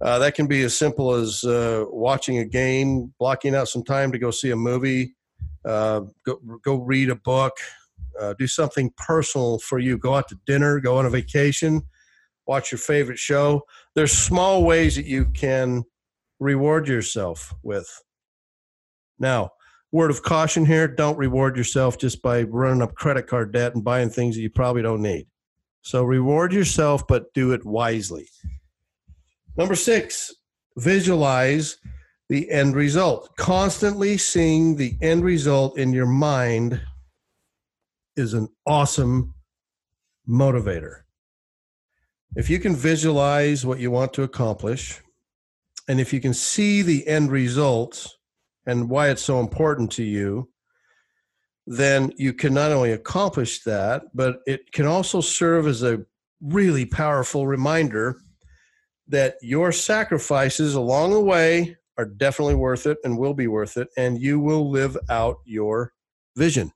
Uh, 0.00 0.18
that 0.18 0.34
can 0.34 0.46
be 0.46 0.62
as 0.62 0.76
simple 0.76 1.12
as 1.12 1.44
uh, 1.44 1.84
watching 1.88 2.38
a 2.38 2.44
game, 2.44 3.12
blocking 3.18 3.54
out 3.54 3.68
some 3.68 3.84
time 3.84 4.10
to 4.12 4.18
go 4.18 4.30
see 4.30 4.50
a 4.50 4.56
movie, 4.56 5.14
uh, 5.64 6.02
go, 6.24 6.40
go 6.62 6.76
read 6.76 7.10
a 7.10 7.16
book, 7.16 7.56
uh, 8.18 8.34
do 8.38 8.46
something 8.46 8.90
personal 8.96 9.58
for 9.58 9.78
you. 9.78 9.98
Go 9.98 10.14
out 10.14 10.28
to 10.28 10.38
dinner, 10.46 10.80
go 10.80 10.96
on 10.98 11.06
a 11.06 11.10
vacation, 11.10 11.82
watch 12.46 12.72
your 12.72 12.78
favorite 12.78 13.18
show. 13.18 13.62
There's 13.94 14.12
small 14.12 14.64
ways 14.64 14.96
that 14.96 15.06
you 15.06 15.26
can 15.26 15.84
reward 16.40 16.88
yourself 16.88 17.54
with. 17.62 17.88
Now, 19.18 19.50
word 19.92 20.10
of 20.10 20.22
caution 20.22 20.64
here 20.64 20.86
don't 20.86 21.18
reward 21.18 21.56
yourself 21.56 21.98
just 21.98 22.22
by 22.22 22.42
running 22.42 22.82
up 22.82 22.94
credit 22.94 23.26
card 23.26 23.52
debt 23.52 23.74
and 23.74 23.84
buying 23.84 24.10
things 24.10 24.36
that 24.36 24.42
you 24.42 24.50
probably 24.50 24.82
don't 24.82 25.02
need. 25.02 25.26
So 25.82 26.02
reward 26.04 26.52
yourself, 26.52 27.06
but 27.06 27.32
do 27.34 27.52
it 27.52 27.64
wisely. 27.64 28.28
Number 29.56 29.74
six, 29.74 30.34
visualize 30.76 31.78
the 32.28 32.50
end 32.50 32.76
result. 32.76 33.36
Constantly 33.36 34.18
seeing 34.18 34.76
the 34.76 34.96
end 35.00 35.24
result 35.24 35.78
in 35.78 35.92
your 35.92 36.06
mind 36.06 36.80
is 38.16 38.34
an 38.34 38.48
awesome 38.66 39.34
motivator. 40.28 41.02
If 42.36 42.50
you 42.50 42.58
can 42.58 42.76
visualize 42.76 43.64
what 43.64 43.78
you 43.78 43.90
want 43.90 44.12
to 44.14 44.22
accomplish 44.22 45.00
And 45.88 45.98
if 45.98 46.12
you 46.12 46.20
can 46.20 46.34
see 46.34 46.82
the 46.82 47.06
end 47.08 47.32
results 47.32 48.16
and 48.66 48.90
why 48.90 49.08
it's 49.08 49.22
so 49.22 49.40
important 49.40 49.90
to 49.92 50.04
you, 50.04 50.50
then 51.66 52.12
you 52.16 52.34
can 52.34 52.52
not 52.52 52.70
only 52.70 52.92
accomplish 52.92 53.62
that, 53.64 54.02
but 54.14 54.40
it 54.46 54.70
can 54.72 54.86
also 54.86 55.20
serve 55.20 55.66
as 55.66 55.82
a 55.82 56.04
really 56.40 56.84
powerful 56.84 57.46
reminder 57.46 58.20
that 59.08 59.36
your 59.40 59.72
sacrifices 59.72 60.74
along 60.74 61.12
the 61.12 61.20
way 61.20 61.76
are 61.98 62.06
definitely 62.06 62.54
worth 62.54 62.86
it 62.86 62.96
and 63.04 63.18
will 63.18 63.34
be 63.34 63.48
worth 63.48 63.76
it, 63.76 63.88
and 63.96 64.22
you 64.22 64.38
will 64.40 64.70
live 64.70 64.96
out 65.10 65.38
your 65.44 65.92
vision. 66.36 66.72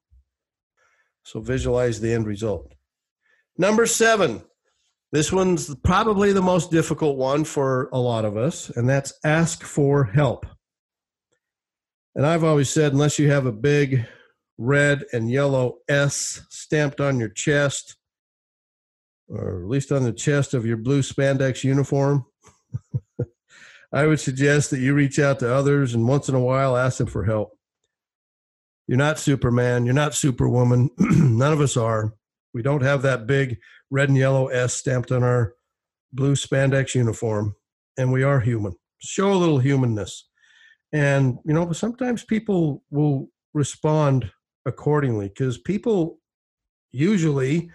So 1.23 1.41
visualize 1.41 2.01
the 2.01 2.13
end 2.13 2.27
result. 2.27 2.75
Number 3.57 3.87
seven, 3.87 4.43
this 5.13 5.33
one's 5.33 5.75
probably 5.77 6.33
the 6.33 6.43
most 6.43 6.71
difficult 6.71 7.17
one 7.17 7.45
for 7.45 7.89
a 7.93 7.99
lot 7.99 8.25
of 8.25 8.37
us, 8.37 8.71
and 8.71 8.89
that's 8.89 9.13
ask 9.25 9.63
for 9.63 10.05
help. 10.05 10.47
And 12.15 12.27
I've 12.27 12.45
always 12.45 12.69
said, 12.69 12.93
unless 12.93 13.19
you 13.19 13.31
have 13.31 13.47
a 13.47 13.53
big 13.53 14.05
red 14.59 15.05
and 15.13 15.31
yellow 15.31 15.79
S 15.89 16.45
stamped 16.51 17.01
on 17.01 17.21
your 17.21 17.29
chest, 17.29 17.97
or 19.29 19.63
at 19.63 19.69
least 19.69 19.93
on 19.93 20.03
the 20.03 20.13
chest 20.13 20.53
of 20.53 20.67
your 20.67 20.77
blue 20.77 21.03
spandex 21.03 21.63
uniform, 21.63 22.27
I 23.93 24.07
would 24.07 24.21
suggest 24.21 24.71
that 24.71 24.81
you 24.81 24.95
reach 24.95 25.19
out 25.19 25.39
to 25.41 25.55
others 25.55 25.95
and 25.95 26.09
once 26.09 26.29
in 26.29 26.35
a 26.35 26.41
while 26.41 26.77
ask 26.77 26.99
them 26.99 27.07
for 27.07 27.25
help. 27.25 27.53
You're 28.87 28.99
not 28.99 29.19
Superman. 29.19 29.85
You're 29.85 29.95
not 29.95 30.15
Superwoman. 30.15 30.91
None 30.99 31.53
of 31.53 31.61
us 31.61 31.77
are. 31.77 32.15
We 32.55 32.63
don't 32.63 32.83
have 32.83 33.03
that 33.03 33.27
big 33.27 33.59
red 33.91 34.09
and 34.09 34.19
yellow 34.19 34.49
S 34.49 34.75
stamped 34.75 35.13
on 35.13 35.23
our 35.23 35.55
blue 36.13 36.35
spandex 36.35 36.95
uniform, 36.95 37.55
and 37.97 38.13
we 38.13 38.23
are 38.23 38.41
human. 38.41 38.75
Show 38.99 39.33
a 39.33 39.35
little 39.35 39.59
humanness. 39.59 40.29
And, 40.93 41.39
you 41.45 41.55
know, 41.55 41.73
sometimes 41.73 42.25
people 42.25 42.83
will 42.91 43.29
respond 43.55 44.31
accordingly 44.67 45.29
because 45.29 45.59
people 45.59 46.19
usually 46.91 47.71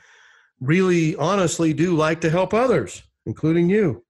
really 0.60 1.16
honestly 1.16 1.74
do 1.74 1.96
like 1.96 2.22
to 2.22 2.30
help 2.30 2.54
others, 2.54 3.04
including 3.26 3.70
you. 3.70 4.04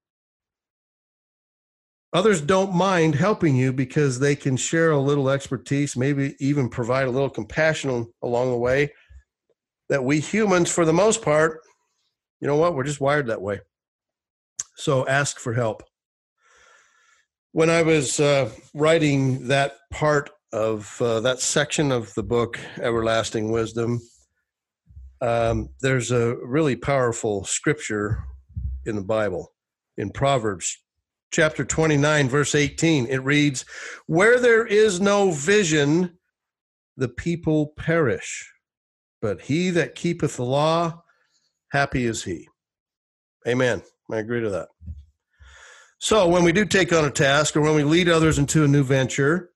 Others 2.13 2.41
don't 2.41 2.73
mind 2.73 3.15
helping 3.15 3.55
you 3.55 3.73
because 3.73 4.19
they 4.19 4.35
can 4.35 4.55
share 4.55 4.91
a 4.91 4.99
little 4.99 5.29
expertise, 5.29 5.97
maybe 5.97 6.35
even 6.39 6.69
provide 6.69 7.07
a 7.07 7.11
little 7.11 7.29
compassion 7.29 8.07
along 8.21 8.51
the 8.51 8.57
way. 8.57 8.93
That 9.89 10.03
we 10.03 10.19
humans, 10.19 10.71
for 10.71 10.85
the 10.85 10.93
most 10.93 11.21
part, 11.21 11.61
you 12.39 12.47
know 12.47 12.55
what, 12.55 12.75
we're 12.75 12.83
just 12.83 13.01
wired 13.01 13.27
that 13.27 13.41
way. 13.41 13.59
So 14.75 15.07
ask 15.07 15.39
for 15.39 15.53
help. 15.53 15.83
When 17.51 17.69
I 17.69 17.83
was 17.83 18.19
uh, 18.19 18.51
writing 18.73 19.47
that 19.47 19.73
part 19.91 20.29
of 20.53 21.01
uh, 21.01 21.19
that 21.21 21.39
section 21.39 21.91
of 21.91 22.13
the 22.13 22.23
book, 22.23 22.59
Everlasting 22.77 23.51
Wisdom, 23.51 23.99
um, 25.21 25.69
there's 25.81 26.11
a 26.11 26.35
really 26.43 26.75
powerful 26.75 27.43
scripture 27.43 28.23
in 28.85 28.95
the 28.95 29.03
Bible, 29.03 29.53
in 29.97 30.11
Proverbs 30.11 30.77
chapter 31.31 31.65
29, 31.65 32.29
verse 32.29 32.55
18. 32.55 33.07
It 33.07 33.23
reads, 33.23 33.65
Where 34.05 34.39
there 34.39 34.65
is 34.65 35.01
no 35.01 35.31
vision, 35.31 36.17
the 36.95 37.09
people 37.09 37.73
perish, 37.77 38.51
but 39.21 39.41
he 39.41 39.69
that 39.71 39.95
keepeth 39.95 40.37
the 40.37 40.45
law, 40.45 41.03
happy 41.71 42.05
is 42.05 42.23
he. 42.23 42.47
Amen. 43.47 43.81
I 44.11 44.17
agree 44.17 44.41
to 44.41 44.49
that. 44.49 44.69
So 45.99 46.27
when 46.27 46.43
we 46.43 46.51
do 46.51 46.65
take 46.65 46.93
on 46.93 47.05
a 47.05 47.11
task 47.11 47.55
or 47.55 47.61
when 47.61 47.75
we 47.75 47.83
lead 47.83 48.07
others 48.07 48.37
into 48.37 48.63
a 48.63 48.67
new 48.67 48.83
venture, 48.83 49.51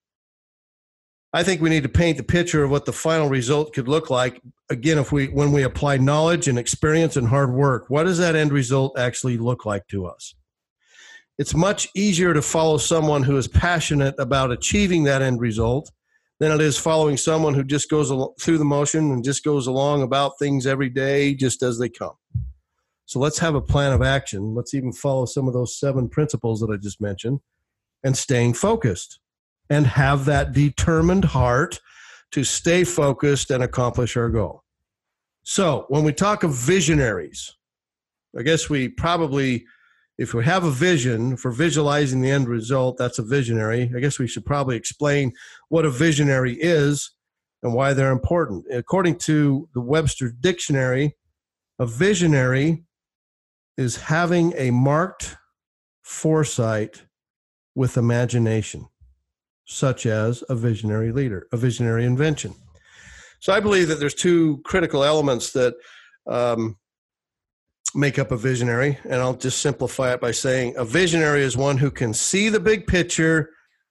I 1.34 1.44
think 1.44 1.62
we 1.62 1.70
need 1.70 1.84
to 1.84 1.90
paint 1.90 2.18
the 2.18 2.24
picture 2.24 2.64
of 2.64 2.72
what 2.72 2.86
the 2.86 2.92
final 2.92 3.30
result 3.30 3.74
could 3.74 3.88
look 3.88 4.10
like. 4.10 4.42
Again, 4.70 4.98
if 4.98 5.12
we 5.12 5.28
when 5.28 5.52
we 5.52 5.64
apply 5.64 5.98
knowledge 5.98 6.48
and 6.48 6.60
experience 6.60 7.16
and 7.16 7.28
hard 7.28 7.54
work, 7.54 7.90
what 7.90 8.04
does 8.04 8.18
that 8.18 8.36
end 8.36 8.52
result 8.52 8.98
actually 9.00 9.38
look 9.38 9.66
like 9.66 9.88
to 9.88 10.08
us? 10.08 10.34
It's 11.42 11.56
much 11.56 11.90
easier 11.96 12.36
to 12.36 12.42
follow 12.44 12.78
someone 12.78 13.24
who 13.24 13.36
is 13.36 13.48
passionate 13.48 14.14
about 14.20 14.52
achieving 14.52 15.06
that 15.06 15.24
end 15.24 15.42
result 15.42 15.92
than 16.40 16.52
it 16.52 16.62
is 16.62 16.78
following 16.78 17.18
someone 17.18 17.56
who 17.56 17.64
just 17.64 17.90
goes 17.90 18.12
through 18.40 18.60
the 18.60 18.64
motion 18.64 19.12
and 19.12 19.24
just 19.24 19.44
goes 19.44 19.66
along 19.66 20.04
about 20.04 20.38
things 20.38 20.68
every 20.68 20.88
day 20.88 21.34
just 21.34 21.64
as 21.64 21.80
they 21.80 21.90
come. 21.90 22.14
So 23.08 23.18
let's 23.18 23.40
have 23.40 23.56
a 23.56 23.60
plan 23.60 23.92
of 23.92 24.04
action. 24.04 24.54
Let's 24.54 24.76
even 24.76 24.94
follow 24.94 25.26
some 25.26 25.48
of 25.48 25.56
those 25.56 25.80
seven 25.80 26.10
principles 26.10 26.60
that 26.60 26.70
I 26.72 26.78
just 26.78 27.02
mentioned 27.02 27.40
and 28.04 28.16
staying 28.16 28.54
focused 28.54 29.20
and 29.68 29.88
have 29.88 30.26
that 30.26 30.52
determined 30.52 31.26
heart 31.26 31.80
to 32.34 32.44
stay 32.44 32.84
focused 32.84 33.50
and 33.50 33.64
accomplish 33.64 34.16
our 34.16 34.30
goal. 34.30 34.64
So, 35.42 35.86
when 35.90 36.04
we 36.04 36.14
talk 36.14 36.44
of 36.44 36.54
visionaries, 36.54 37.56
I 38.38 38.44
guess 38.44 38.70
we 38.70 38.90
probably, 38.90 39.66
if 40.22 40.36
we 40.36 40.46
have 40.46 40.64
a 40.64 40.70
vision 40.70 41.36
for 41.36 41.52
visualizing 41.52 42.22
the 42.22 42.30
end 42.30 42.48
result, 42.48 42.96
that's 42.96 43.18
a 43.18 43.24
visionary. 43.24 43.92
I 43.96 44.00
guess 44.00 44.20
we 44.20 44.28
should 44.28 44.46
probably 44.46 44.76
explain 44.76 45.34
what 45.70 45.84
a 45.84 45.90
visionary 45.90 46.54
is 46.62 47.12
and 47.64 47.74
why 47.74 47.94
they're 47.94 48.12
important. 48.12 48.66
According 48.72 49.18
to 49.20 49.68
the 49.74 49.82
Webster 49.82 50.32
Dictionary, 50.40 51.18
a 51.80 51.88
visionary 51.88 52.84
is 53.78 53.96
having 53.98 54.54
a 54.58 54.70
marked 54.70 55.38
foresight 56.04 57.02
with 57.74 57.98
imagination 57.98 58.88
such 59.66 60.06
as 60.06 60.44
a 60.50 60.56
visionary 60.56 61.12
leader, 61.12 61.48
a 61.52 61.58
visionary 61.58 62.06
invention. 62.06 62.54
So 63.40 63.54
I 63.54 63.60
believe 63.60 63.88
that 63.88 64.00
there's 64.00 64.14
two 64.14 64.62
critical 64.66 65.04
elements 65.04 65.52
that 65.54 65.74
um, 66.28 66.78
make 67.96 68.20
up 68.20 68.32
a 68.32 68.38
visionary, 68.38 68.98
and 69.04 69.16
I'll 69.16 69.36
just 69.36 69.62
simplify 69.62 70.14
it 70.14 70.22
by 70.22 70.32
saying 70.32 70.76
a 70.78 70.86
visionary 70.86 71.42
is 71.42 71.58
one 71.58 71.78
who 71.78 71.92
can 71.92 72.14
see 72.14 72.50
the 72.50 72.60
big 72.60 72.88
picture 72.88 73.50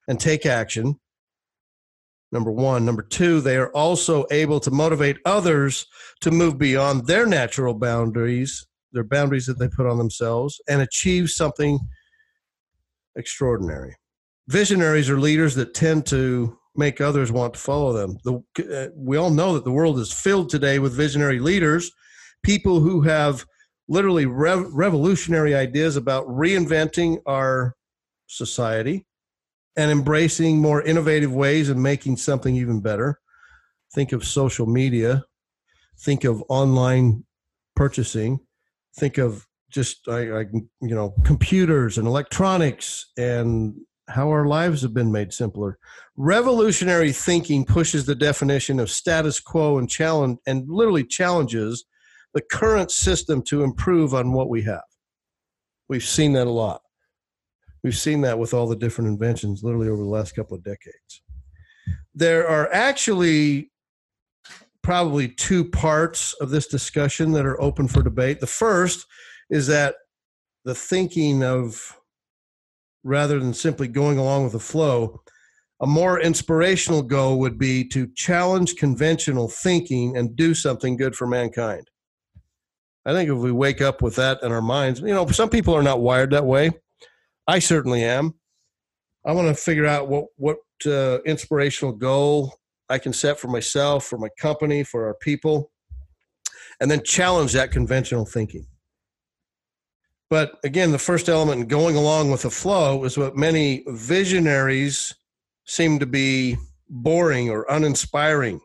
and 0.08 0.18
take 0.18 0.46
action. 0.46 0.98
Number 2.32 2.52
one. 2.52 2.84
Number 2.84 3.02
two, 3.02 3.40
they 3.40 3.56
are 3.56 3.72
also 3.72 4.24
able 4.30 4.60
to 4.60 4.70
motivate 4.70 5.18
others 5.24 5.86
to 6.20 6.30
move 6.30 6.58
beyond 6.58 7.06
their 7.06 7.26
natural 7.26 7.74
boundaries, 7.74 8.66
their 8.92 9.04
boundaries 9.04 9.46
that 9.46 9.58
they 9.58 9.68
put 9.68 9.86
on 9.86 9.98
themselves, 9.98 10.60
and 10.68 10.80
achieve 10.80 11.28
something 11.28 11.80
extraordinary 13.16 13.96
visionaries 14.50 15.08
are 15.08 15.20
leaders 15.20 15.54
that 15.54 15.74
tend 15.74 16.04
to 16.04 16.58
make 16.74 17.00
others 17.00 17.30
want 17.30 17.54
to 17.54 17.60
follow 17.60 17.92
them. 17.92 18.18
The, 18.24 18.42
uh, 18.72 18.88
we 18.96 19.16
all 19.16 19.30
know 19.30 19.54
that 19.54 19.64
the 19.64 19.70
world 19.70 19.98
is 19.98 20.12
filled 20.12 20.50
today 20.50 20.80
with 20.80 20.92
visionary 20.92 21.38
leaders, 21.38 21.90
people 22.42 22.80
who 22.80 23.02
have 23.02 23.44
literally 23.90 24.24
rev- 24.24 24.72
revolutionary 24.72 25.54
ideas 25.54 25.96
about 25.96 26.26
reinventing 26.28 27.18
our 27.26 27.74
society 28.28 29.04
and 29.76 29.90
embracing 29.90 30.58
more 30.58 30.80
innovative 30.82 31.34
ways 31.34 31.68
of 31.68 31.76
making 31.76 32.16
something 32.16 32.56
even 32.56 32.80
better. 32.80 33.18
Think 33.92 34.12
of 34.12 34.24
social 34.24 34.66
media, 34.66 35.24
think 35.98 36.22
of 36.22 36.42
online 36.48 37.24
purchasing, 37.74 38.38
think 38.96 39.18
of 39.18 39.44
just 39.70 40.08
I, 40.08 40.40
I, 40.40 40.40
you 40.80 40.94
know 40.94 41.14
computers 41.24 41.98
and 41.98 42.06
electronics 42.06 43.10
and 43.18 43.74
how 44.08 44.28
our 44.30 44.46
lives 44.46 44.82
have 44.82 44.94
been 44.94 45.10
made 45.10 45.32
simpler. 45.32 45.78
Revolutionary 46.16 47.12
thinking 47.12 47.64
pushes 47.64 48.06
the 48.06 48.14
definition 48.14 48.78
of 48.78 48.90
status 48.90 49.40
quo 49.40 49.78
and 49.78 49.90
challenge 49.90 50.38
and 50.46 50.68
literally 50.68 51.04
challenges 51.04 51.84
the 52.34 52.42
current 52.42 52.90
system 52.90 53.42
to 53.42 53.62
improve 53.62 54.14
on 54.14 54.32
what 54.32 54.48
we 54.48 54.62
have. 54.62 54.82
We've 55.88 56.04
seen 56.04 56.32
that 56.34 56.46
a 56.46 56.50
lot. 56.50 56.82
We've 57.82 57.96
seen 57.96 58.20
that 58.22 58.38
with 58.38 58.54
all 58.54 58.68
the 58.68 58.76
different 58.76 59.08
inventions 59.08 59.62
literally 59.62 59.88
over 59.88 60.02
the 60.02 60.08
last 60.08 60.32
couple 60.32 60.56
of 60.56 60.62
decades. 60.62 61.22
There 62.14 62.46
are 62.46 62.72
actually 62.72 63.70
probably 64.82 65.28
two 65.28 65.64
parts 65.64 66.34
of 66.40 66.50
this 66.50 66.66
discussion 66.66 67.32
that 67.32 67.46
are 67.46 67.60
open 67.60 67.88
for 67.88 68.02
debate. 68.02 68.40
The 68.40 68.46
first 68.46 69.06
is 69.50 69.66
that 69.66 69.94
the 70.64 70.74
thinking 70.74 71.42
of 71.42 71.96
rather 73.04 73.38
than 73.38 73.54
simply 73.54 73.88
going 73.88 74.18
along 74.18 74.44
with 74.44 74.52
the 74.52 74.60
flow. 74.60 75.22
A 75.80 75.86
more 75.86 76.20
inspirational 76.20 77.02
goal 77.02 77.38
would 77.38 77.58
be 77.58 77.84
to 77.88 78.08
challenge 78.14 78.76
conventional 78.76 79.48
thinking 79.48 80.16
and 80.16 80.36
do 80.36 80.54
something 80.54 80.96
good 80.96 81.16
for 81.16 81.26
mankind. 81.26 81.88
I 83.06 83.12
think 83.12 83.30
if 83.30 83.38
we 83.38 83.52
wake 83.52 83.80
up 83.80 84.02
with 84.02 84.16
that 84.16 84.42
in 84.42 84.52
our 84.52 84.62
minds, 84.62 85.00
you 85.00 85.14
know, 85.14 85.26
some 85.28 85.48
people 85.48 85.74
are 85.74 85.82
not 85.82 86.00
wired 86.00 86.30
that 86.30 86.44
way. 86.44 86.70
I 87.46 87.58
certainly 87.58 88.04
am. 88.04 88.34
I 89.24 89.32
want 89.32 89.48
to 89.48 89.54
figure 89.54 89.86
out 89.86 90.08
what 90.08 90.26
what 90.36 90.58
uh, 90.86 91.18
inspirational 91.22 91.92
goal 91.92 92.54
I 92.88 92.98
can 92.98 93.12
set 93.12 93.38
for 93.38 93.48
myself, 93.48 94.04
for 94.04 94.18
my 94.18 94.28
company, 94.38 94.82
for 94.84 95.06
our 95.06 95.14
people, 95.14 95.70
and 96.80 96.90
then 96.90 97.02
challenge 97.02 97.52
that 97.52 97.70
conventional 97.70 98.24
thinking. 98.24 98.66
But 100.28 100.58
again, 100.62 100.92
the 100.92 100.98
first 100.98 101.28
element 101.28 101.60
in 101.60 101.66
going 101.66 101.96
along 101.96 102.30
with 102.30 102.42
the 102.42 102.50
flow 102.50 103.04
is 103.04 103.18
what 103.18 103.36
many 103.36 103.84
visionaries 103.88 105.14
seem 105.66 105.98
to 105.98 106.06
be 106.06 106.56
boring 106.88 107.50
or 107.50 107.66
uninspiring. 107.68 108.60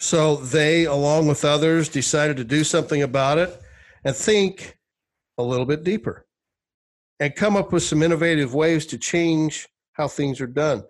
So 0.00 0.36
they, 0.36 0.86
along 0.86 1.26
with 1.26 1.44
others, 1.44 1.90
decided 1.90 2.38
to 2.38 2.44
do 2.44 2.64
something 2.64 3.02
about 3.02 3.36
it 3.36 3.60
and 4.02 4.16
think 4.16 4.78
a 5.36 5.42
little 5.42 5.66
bit 5.66 5.84
deeper 5.84 6.26
and 7.20 7.36
come 7.36 7.54
up 7.54 7.70
with 7.70 7.82
some 7.82 8.02
innovative 8.02 8.54
ways 8.54 8.86
to 8.86 8.98
change 8.98 9.68
how 9.92 10.08
things 10.08 10.40
are 10.40 10.46
done. 10.46 10.84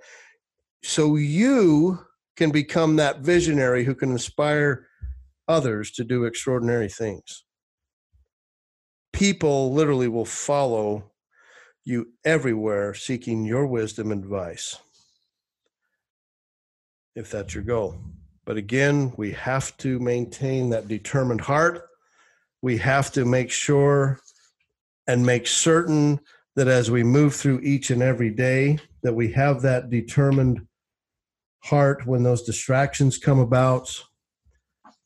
So 0.85 1.17
you 1.17 1.99
can 2.37 2.53
become 2.53 2.97
that 2.97 3.19
visionary 3.21 3.85
who 3.85 3.97
can 3.97 4.13
inspire 4.13 4.87
others 5.49 5.91
to 5.93 6.05
do 6.05 6.25
extraordinary 6.25 6.89
things. 6.89 7.45
People 9.13 9.75
literally 9.75 10.07
will 10.07 10.25
follow 10.25 11.11
you 11.85 12.13
everywhere 12.25 12.95
seeking 12.95 13.45
your 13.45 13.67
wisdom 13.67 14.13
and 14.13 14.23
advice 14.23 14.79
if 17.17 17.29
that's 17.29 17.55
your 17.55 17.65
goal. 17.65 17.99
But 18.51 18.57
again, 18.57 19.13
we 19.17 19.31
have 19.31 19.77
to 19.77 20.01
maintain 20.01 20.71
that 20.71 20.89
determined 20.89 21.41
heart. 21.41 21.83
We 22.63 22.79
have 22.79 23.13
to 23.13 23.25
make 23.25 23.53
sure 23.53 24.19
and 25.07 25.25
make 25.25 25.47
certain 25.47 26.19
that 26.57 26.67
as 26.67 26.91
we 26.91 27.05
move 27.05 27.37
through 27.37 27.61
each 27.61 27.91
and 27.91 28.03
every 28.03 28.31
day 28.31 28.81
that 29.05 29.15
we 29.15 29.31
have 29.35 29.63
that 29.63 29.89
determined 29.89 30.67
heart 31.63 32.05
when 32.09 32.25
those 32.25 32.43
distractions 32.43 33.19
come 33.19 33.39
about 33.39 33.89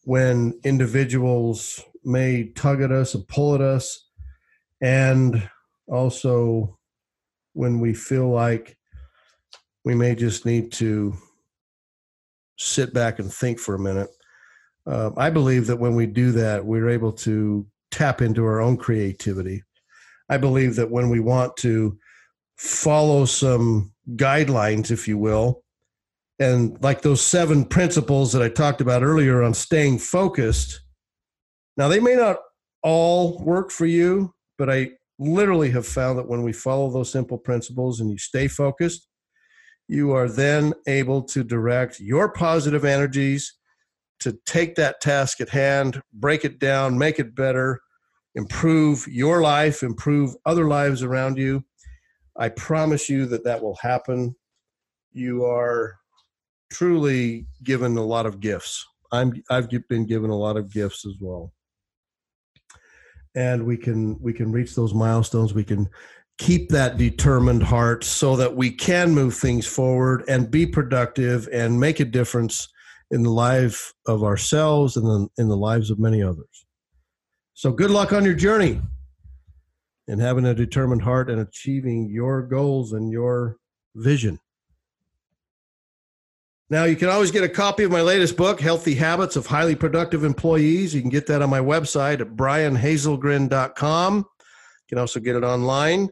when 0.04 0.58
individuals 0.64 1.82
may 2.02 2.44
tug 2.44 2.80
at 2.80 2.92
us 2.92 3.14
and 3.14 3.28
pull 3.28 3.54
at 3.54 3.60
us 3.60 4.08
and 4.80 5.50
also 5.86 6.78
when 7.52 7.78
we 7.78 7.92
feel 7.92 8.30
like 8.30 8.78
we 9.84 9.94
may 9.94 10.14
just 10.14 10.46
need 10.46 10.72
to 10.72 11.14
sit 12.56 12.94
back 12.94 13.18
and 13.18 13.32
think 13.32 13.58
for 13.58 13.74
a 13.74 13.78
minute. 13.78 14.10
Uh, 14.86 15.10
i 15.16 15.30
believe 15.30 15.66
that 15.66 15.78
when 15.78 15.94
we 15.94 16.04
do 16.04 16.30
that 16.30 16.62
we're 16.62 16.90
able 16.90 17.10
to 17.10 17.66
tap 17.94 18.20
into 18.20 18.44
our 18.44 18.60
own 18.60 18.76
creativity. 18.76 19.62
I 20.28 20.36
believe 20.36 20.74
that 20.76 20.90
when 20.90 21.10
we 21.10 21.20
want 21.20 21.56
to 21.58 21.96
follow 22.56 23.24
some 23.24 23.92
guidelines, 24.16 24.90
if 24.90 25.06
you 25.06 25.16
will, 25.16 25.62
and 26.40 26.76
like 26.82 27.02
those 27.02 27.24
seven 27.24 27.64
principles 27.64 28.32
that 28.32 28.42
I 28.42 28.48
talked 28.48 28.80
about 28.80 29.04
earlier 29.04 29.42
on 29.44 29.54
staying 29.54 29.98
focused, 29.98 30.80
now 31.76 31.86
they 31.86 32.00
may 32.00 32.16
not 32.16 32.38
all 32.82 33.38
work 33.44 33.70
for 33.70 33.86
you, 33.86 34.34
but 34.58 34.68
I 34.68 34.90
literally 35.20 35.70
have 35.70 35.86
found 35.86 36.18
that 36.18 36.28
when 36.28 36.42
we 36.42 36.52
follow 36.52 36.90
those 36.90 37.12
simple 37.12 37.38
principles 37.38 38.00
and 38.00 38.10
you 38.10 38.18
stay 38.18 38.48
focused, 38.48 39.06
you 39.88 40.12
are 40.12 40.28
then 40.28 40.72
able 40.86 41.22
to 41.22 41.44
direct 41.44 42.00
your 42.00 42.30
positive 42.32 42.84
energies 42.84 43.54
to 44.20 44.38
take 44.46 44.74
that 44.76 45.00
task 45.00 45.40
at 45.40 45.50
hand, 45.50 46.00
break 46.12 46.44
it 46.44 46.58
down, 46.58 46.96
make 46.96 47.18
it 47.18 47.34
better, 47.34 47.80
improve 48.34 49.06
your 49.06 49.42
life, 49.42 49.82
improve 49.82 50.34
other 50.46 50.66
lives 50.66 51.02
around 51.02 51.36
you. 51.36 51.64
I 52.36 52.48
promise 52.48 53.08
you 53.08 53.26
that 53.26 53.44
that 53.44 53.62
will 53.62 53.76
happen. 53.76 54.34
You 55.12 55.44
are 55.44 55.96
truly 56.72 57.46
given 57.62 57.96
a 57.96 58.04
lot 58.04 58.26
of 58.26 58.40
gifts. 58.40 58.84
I'm 59.12 59.32
I've 59.50 59.68
been 59.88 60.06
given 60.06 60.30
a 60.30 60.36
lot 60.36 60.56
of 60.56 60.72
gifts 60.72 61.06
as 61.06 61.14
well. 61.20 61.52
And 63.36 63.64
we 63.64 63.76
can 63.76 64.20
we 64.20 64.32
can 64.32 64.50
reach 64.50 64.74
those 64.74 64.94
milestones. 64.94 65.54
We 65.54 65.64
can 65.64 65.88
keep 66.38 66.68
that 66.70 66.96
determined 66.96 67.62
heart 67.62 68.04
so 68.04 68.36
that 68.36 68.56
we 68.56 68.70
can 68.70 69.14
move 69.14 69.34
things 69.34 69.66
forward 69.66 70.24
and 70.28 70.50
be 70.50 70.66
productive 70.66 71.48
and 71.52 71.78
make 71.78 72.00
a 72.00 72.04
difference 72.04 72.68
in 73.10 73.22
the 73.22 73.30
life 73.30 73.92
of 74.06 74.24
ourselves 74.24 74.96
and 74.96 75.06
in, 75.06 75.28
in 75.38 75.48
the 75.48 75.56
lives 75.56 75.90
of 75.90 75.98
many 75.98 76.22
others. 76.22 76.66
So 77.54 77.70
good 77.70 77.90
luck 77.90 78.12
on 78.12 78.24
your 78.24 78.34
journey 78.34 78.80
and 80.08 80.20
having 80.20 80.44
a 80.44 80.54
determined 80.54 81.02
heart 81.02 81.30
and 81.30 81.40
achieving 81.40 82.08
your 82.10 82.42
goals 82.42 82.92
and 82.92 83.10
your 83.10 83.56
vision. 83.94 84.40
Now, 86.70 86.84
you 86.84 86.96
can 86.96 87.08
always 87.08 87.30
get 87.30 87.44
a 87.44 87.48
copy 87.48 87.84
of 87.84 87.92
my 87.92 88.00
latest 88.00 88.36
book, 88.36 88.60
Healthy 88.60 88.94
Habits 88.94 89.36
of 89.36 89.46
Highly 89.46 89.76
Productive 89.76 90.24
Employees. 90.24 90.94
You 90.94 91.02
can 91.02 91.10
get 91.10 91.26
that 91.26 91.42
on 91.42 91.50
my 91.50 91.60
website 91.60 92.20
at 92.20 92.36
brianhazelgren.com. 92.36 94.16
You 94.16 94.24
can 94.88 94.98
also 94.98 95.20
get 95.20 95.36
it 95.36 95.44
online. 95.44 96.08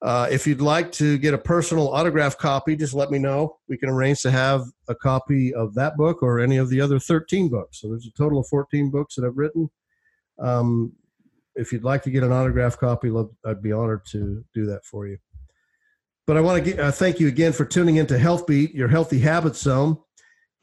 Uh, 0.00 0.28
if 0.30 0.46
you'd 0.46 0.60
like 0.60 0.92
to 0.92 1.18
get 1.18 1.34
a 1.34 1.38
personal 1.38 1.88
autograph 1.88 2.38
copy, 2.38 2.76
just 2.76 2.94
let 2.94 3.10
me 3.10 3.18
know. 3.18 3.56
We 3.68 3.76
can 3.76 3.88
arrange 3.88 4.22
to 4.22 4.30
have 4.30 4.64
a 4.88 4.94
copy 4.94 5.52
of 5.52 5.74
that 5.74 5.96
book 5.96 6.22
or 6.22 6.38
any 6.38 6.56
of 6.56 6.70
the 6.70 6.80
other 6.80 7.00
13 7.00 7.48
books. 7.48 7.80
So 7.80 7.88
there's 7.88 8.06
a 8.06 8.12
total 8.12 8.38
of 8.38 8.46
14 8.46 8.90
books 8.90 9.16
that 9.16 9.24
I've 9.24 9.36
written. 9.36 9.70
Um, 10.38 10.92
if 11.56 11.72
you'd 11.72 11.82
like 11.82 12.02
to 12.04 12.10
get 12.10 12.22
an 12.22 12.30
autograph 12.30 12.78
copy, 12.78 13.10
I'd 13.44 13.62
be 13.62 13.72
honored 13.72 14.06
to 14.12 14.44
do 14.54 14.66
that 14.66 14.84
for 14.84 15.08
you. 15.08 15.18
But 16.28 16.36
I 16.36 16.42
want 16.42 16.62
to 16.62 16.70
get, 16.70 16.78
uh, 16.78 16.92
thank 16.92 17.18
you 17.18 17.26
again 17.26 17.52
for 17.52 17.64
tuning 17.64 17.96
into 17.96 18.18
Health 18.18 18.46
Beat, 18.46 18.74
your 18.74 18.88
healthy 18.88 19.18
habits 19.18 19.60
zone. 19.60 19.98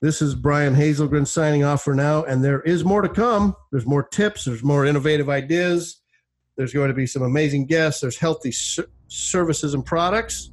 This 0.02 0.21
is 0.21 0.36
Brian 0.36 0.76
Hazelgren 0.76 1.26
signing 1.26 1.63
off 1.63 1.84
for 1.84 1.95
now, 1.95 2.24
and 2.24 2.43
there 2.43 2.62
is 2.62 2.86
more 2.86 3.02
to 3.02 3.10
come. 3.10 3.56
There's 3.71 3.88
more 3.88 4.04
tips, 4.04 4.45
there's 4.45 4.63
more 4.63 4.86
innovative 4.86 5.28
ideas, 5.28 6.02
there's 6.56 6.74
going 6.74 6.88
to 6.88 6.94
be 6.94 7.06
some 7.06 7.22
amazing 7.24 7.65
guests, 7.65 8.02
there's 8.02 8.18
healthy 8.18 8.52
ser- 8.52 8.88
services 9.08 9.74
and 9.74 9.86
products 9.86 10.52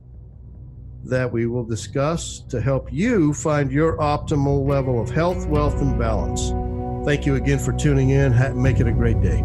that 1.04 1.30
we 1.30 1.46
will 1.46 1.64
discuss 1.64 2.40
to 2.48 2.60
help 2.60 2.92
you 2.92 3.34
find 3.34 3.72
your 3.72 3.96
optimal 3.98 4.66
level 4.68 5.00
of 5.00 5.10
health, 5.10 5.46
wealth, 5.48 5.80
and 5.80 5.98
balance. 5.98 6.52
Thank 7.04 7.26
you 7.26 7.34
again 7.34 7.58
for 7.58 7.72
tuning 7.72 8.10
in. 8.10 8.32
Make 8.60 8.78
it 8.78 8.86
a 8.86 8.92
great 8.92 9.20
day. 9.20 9.44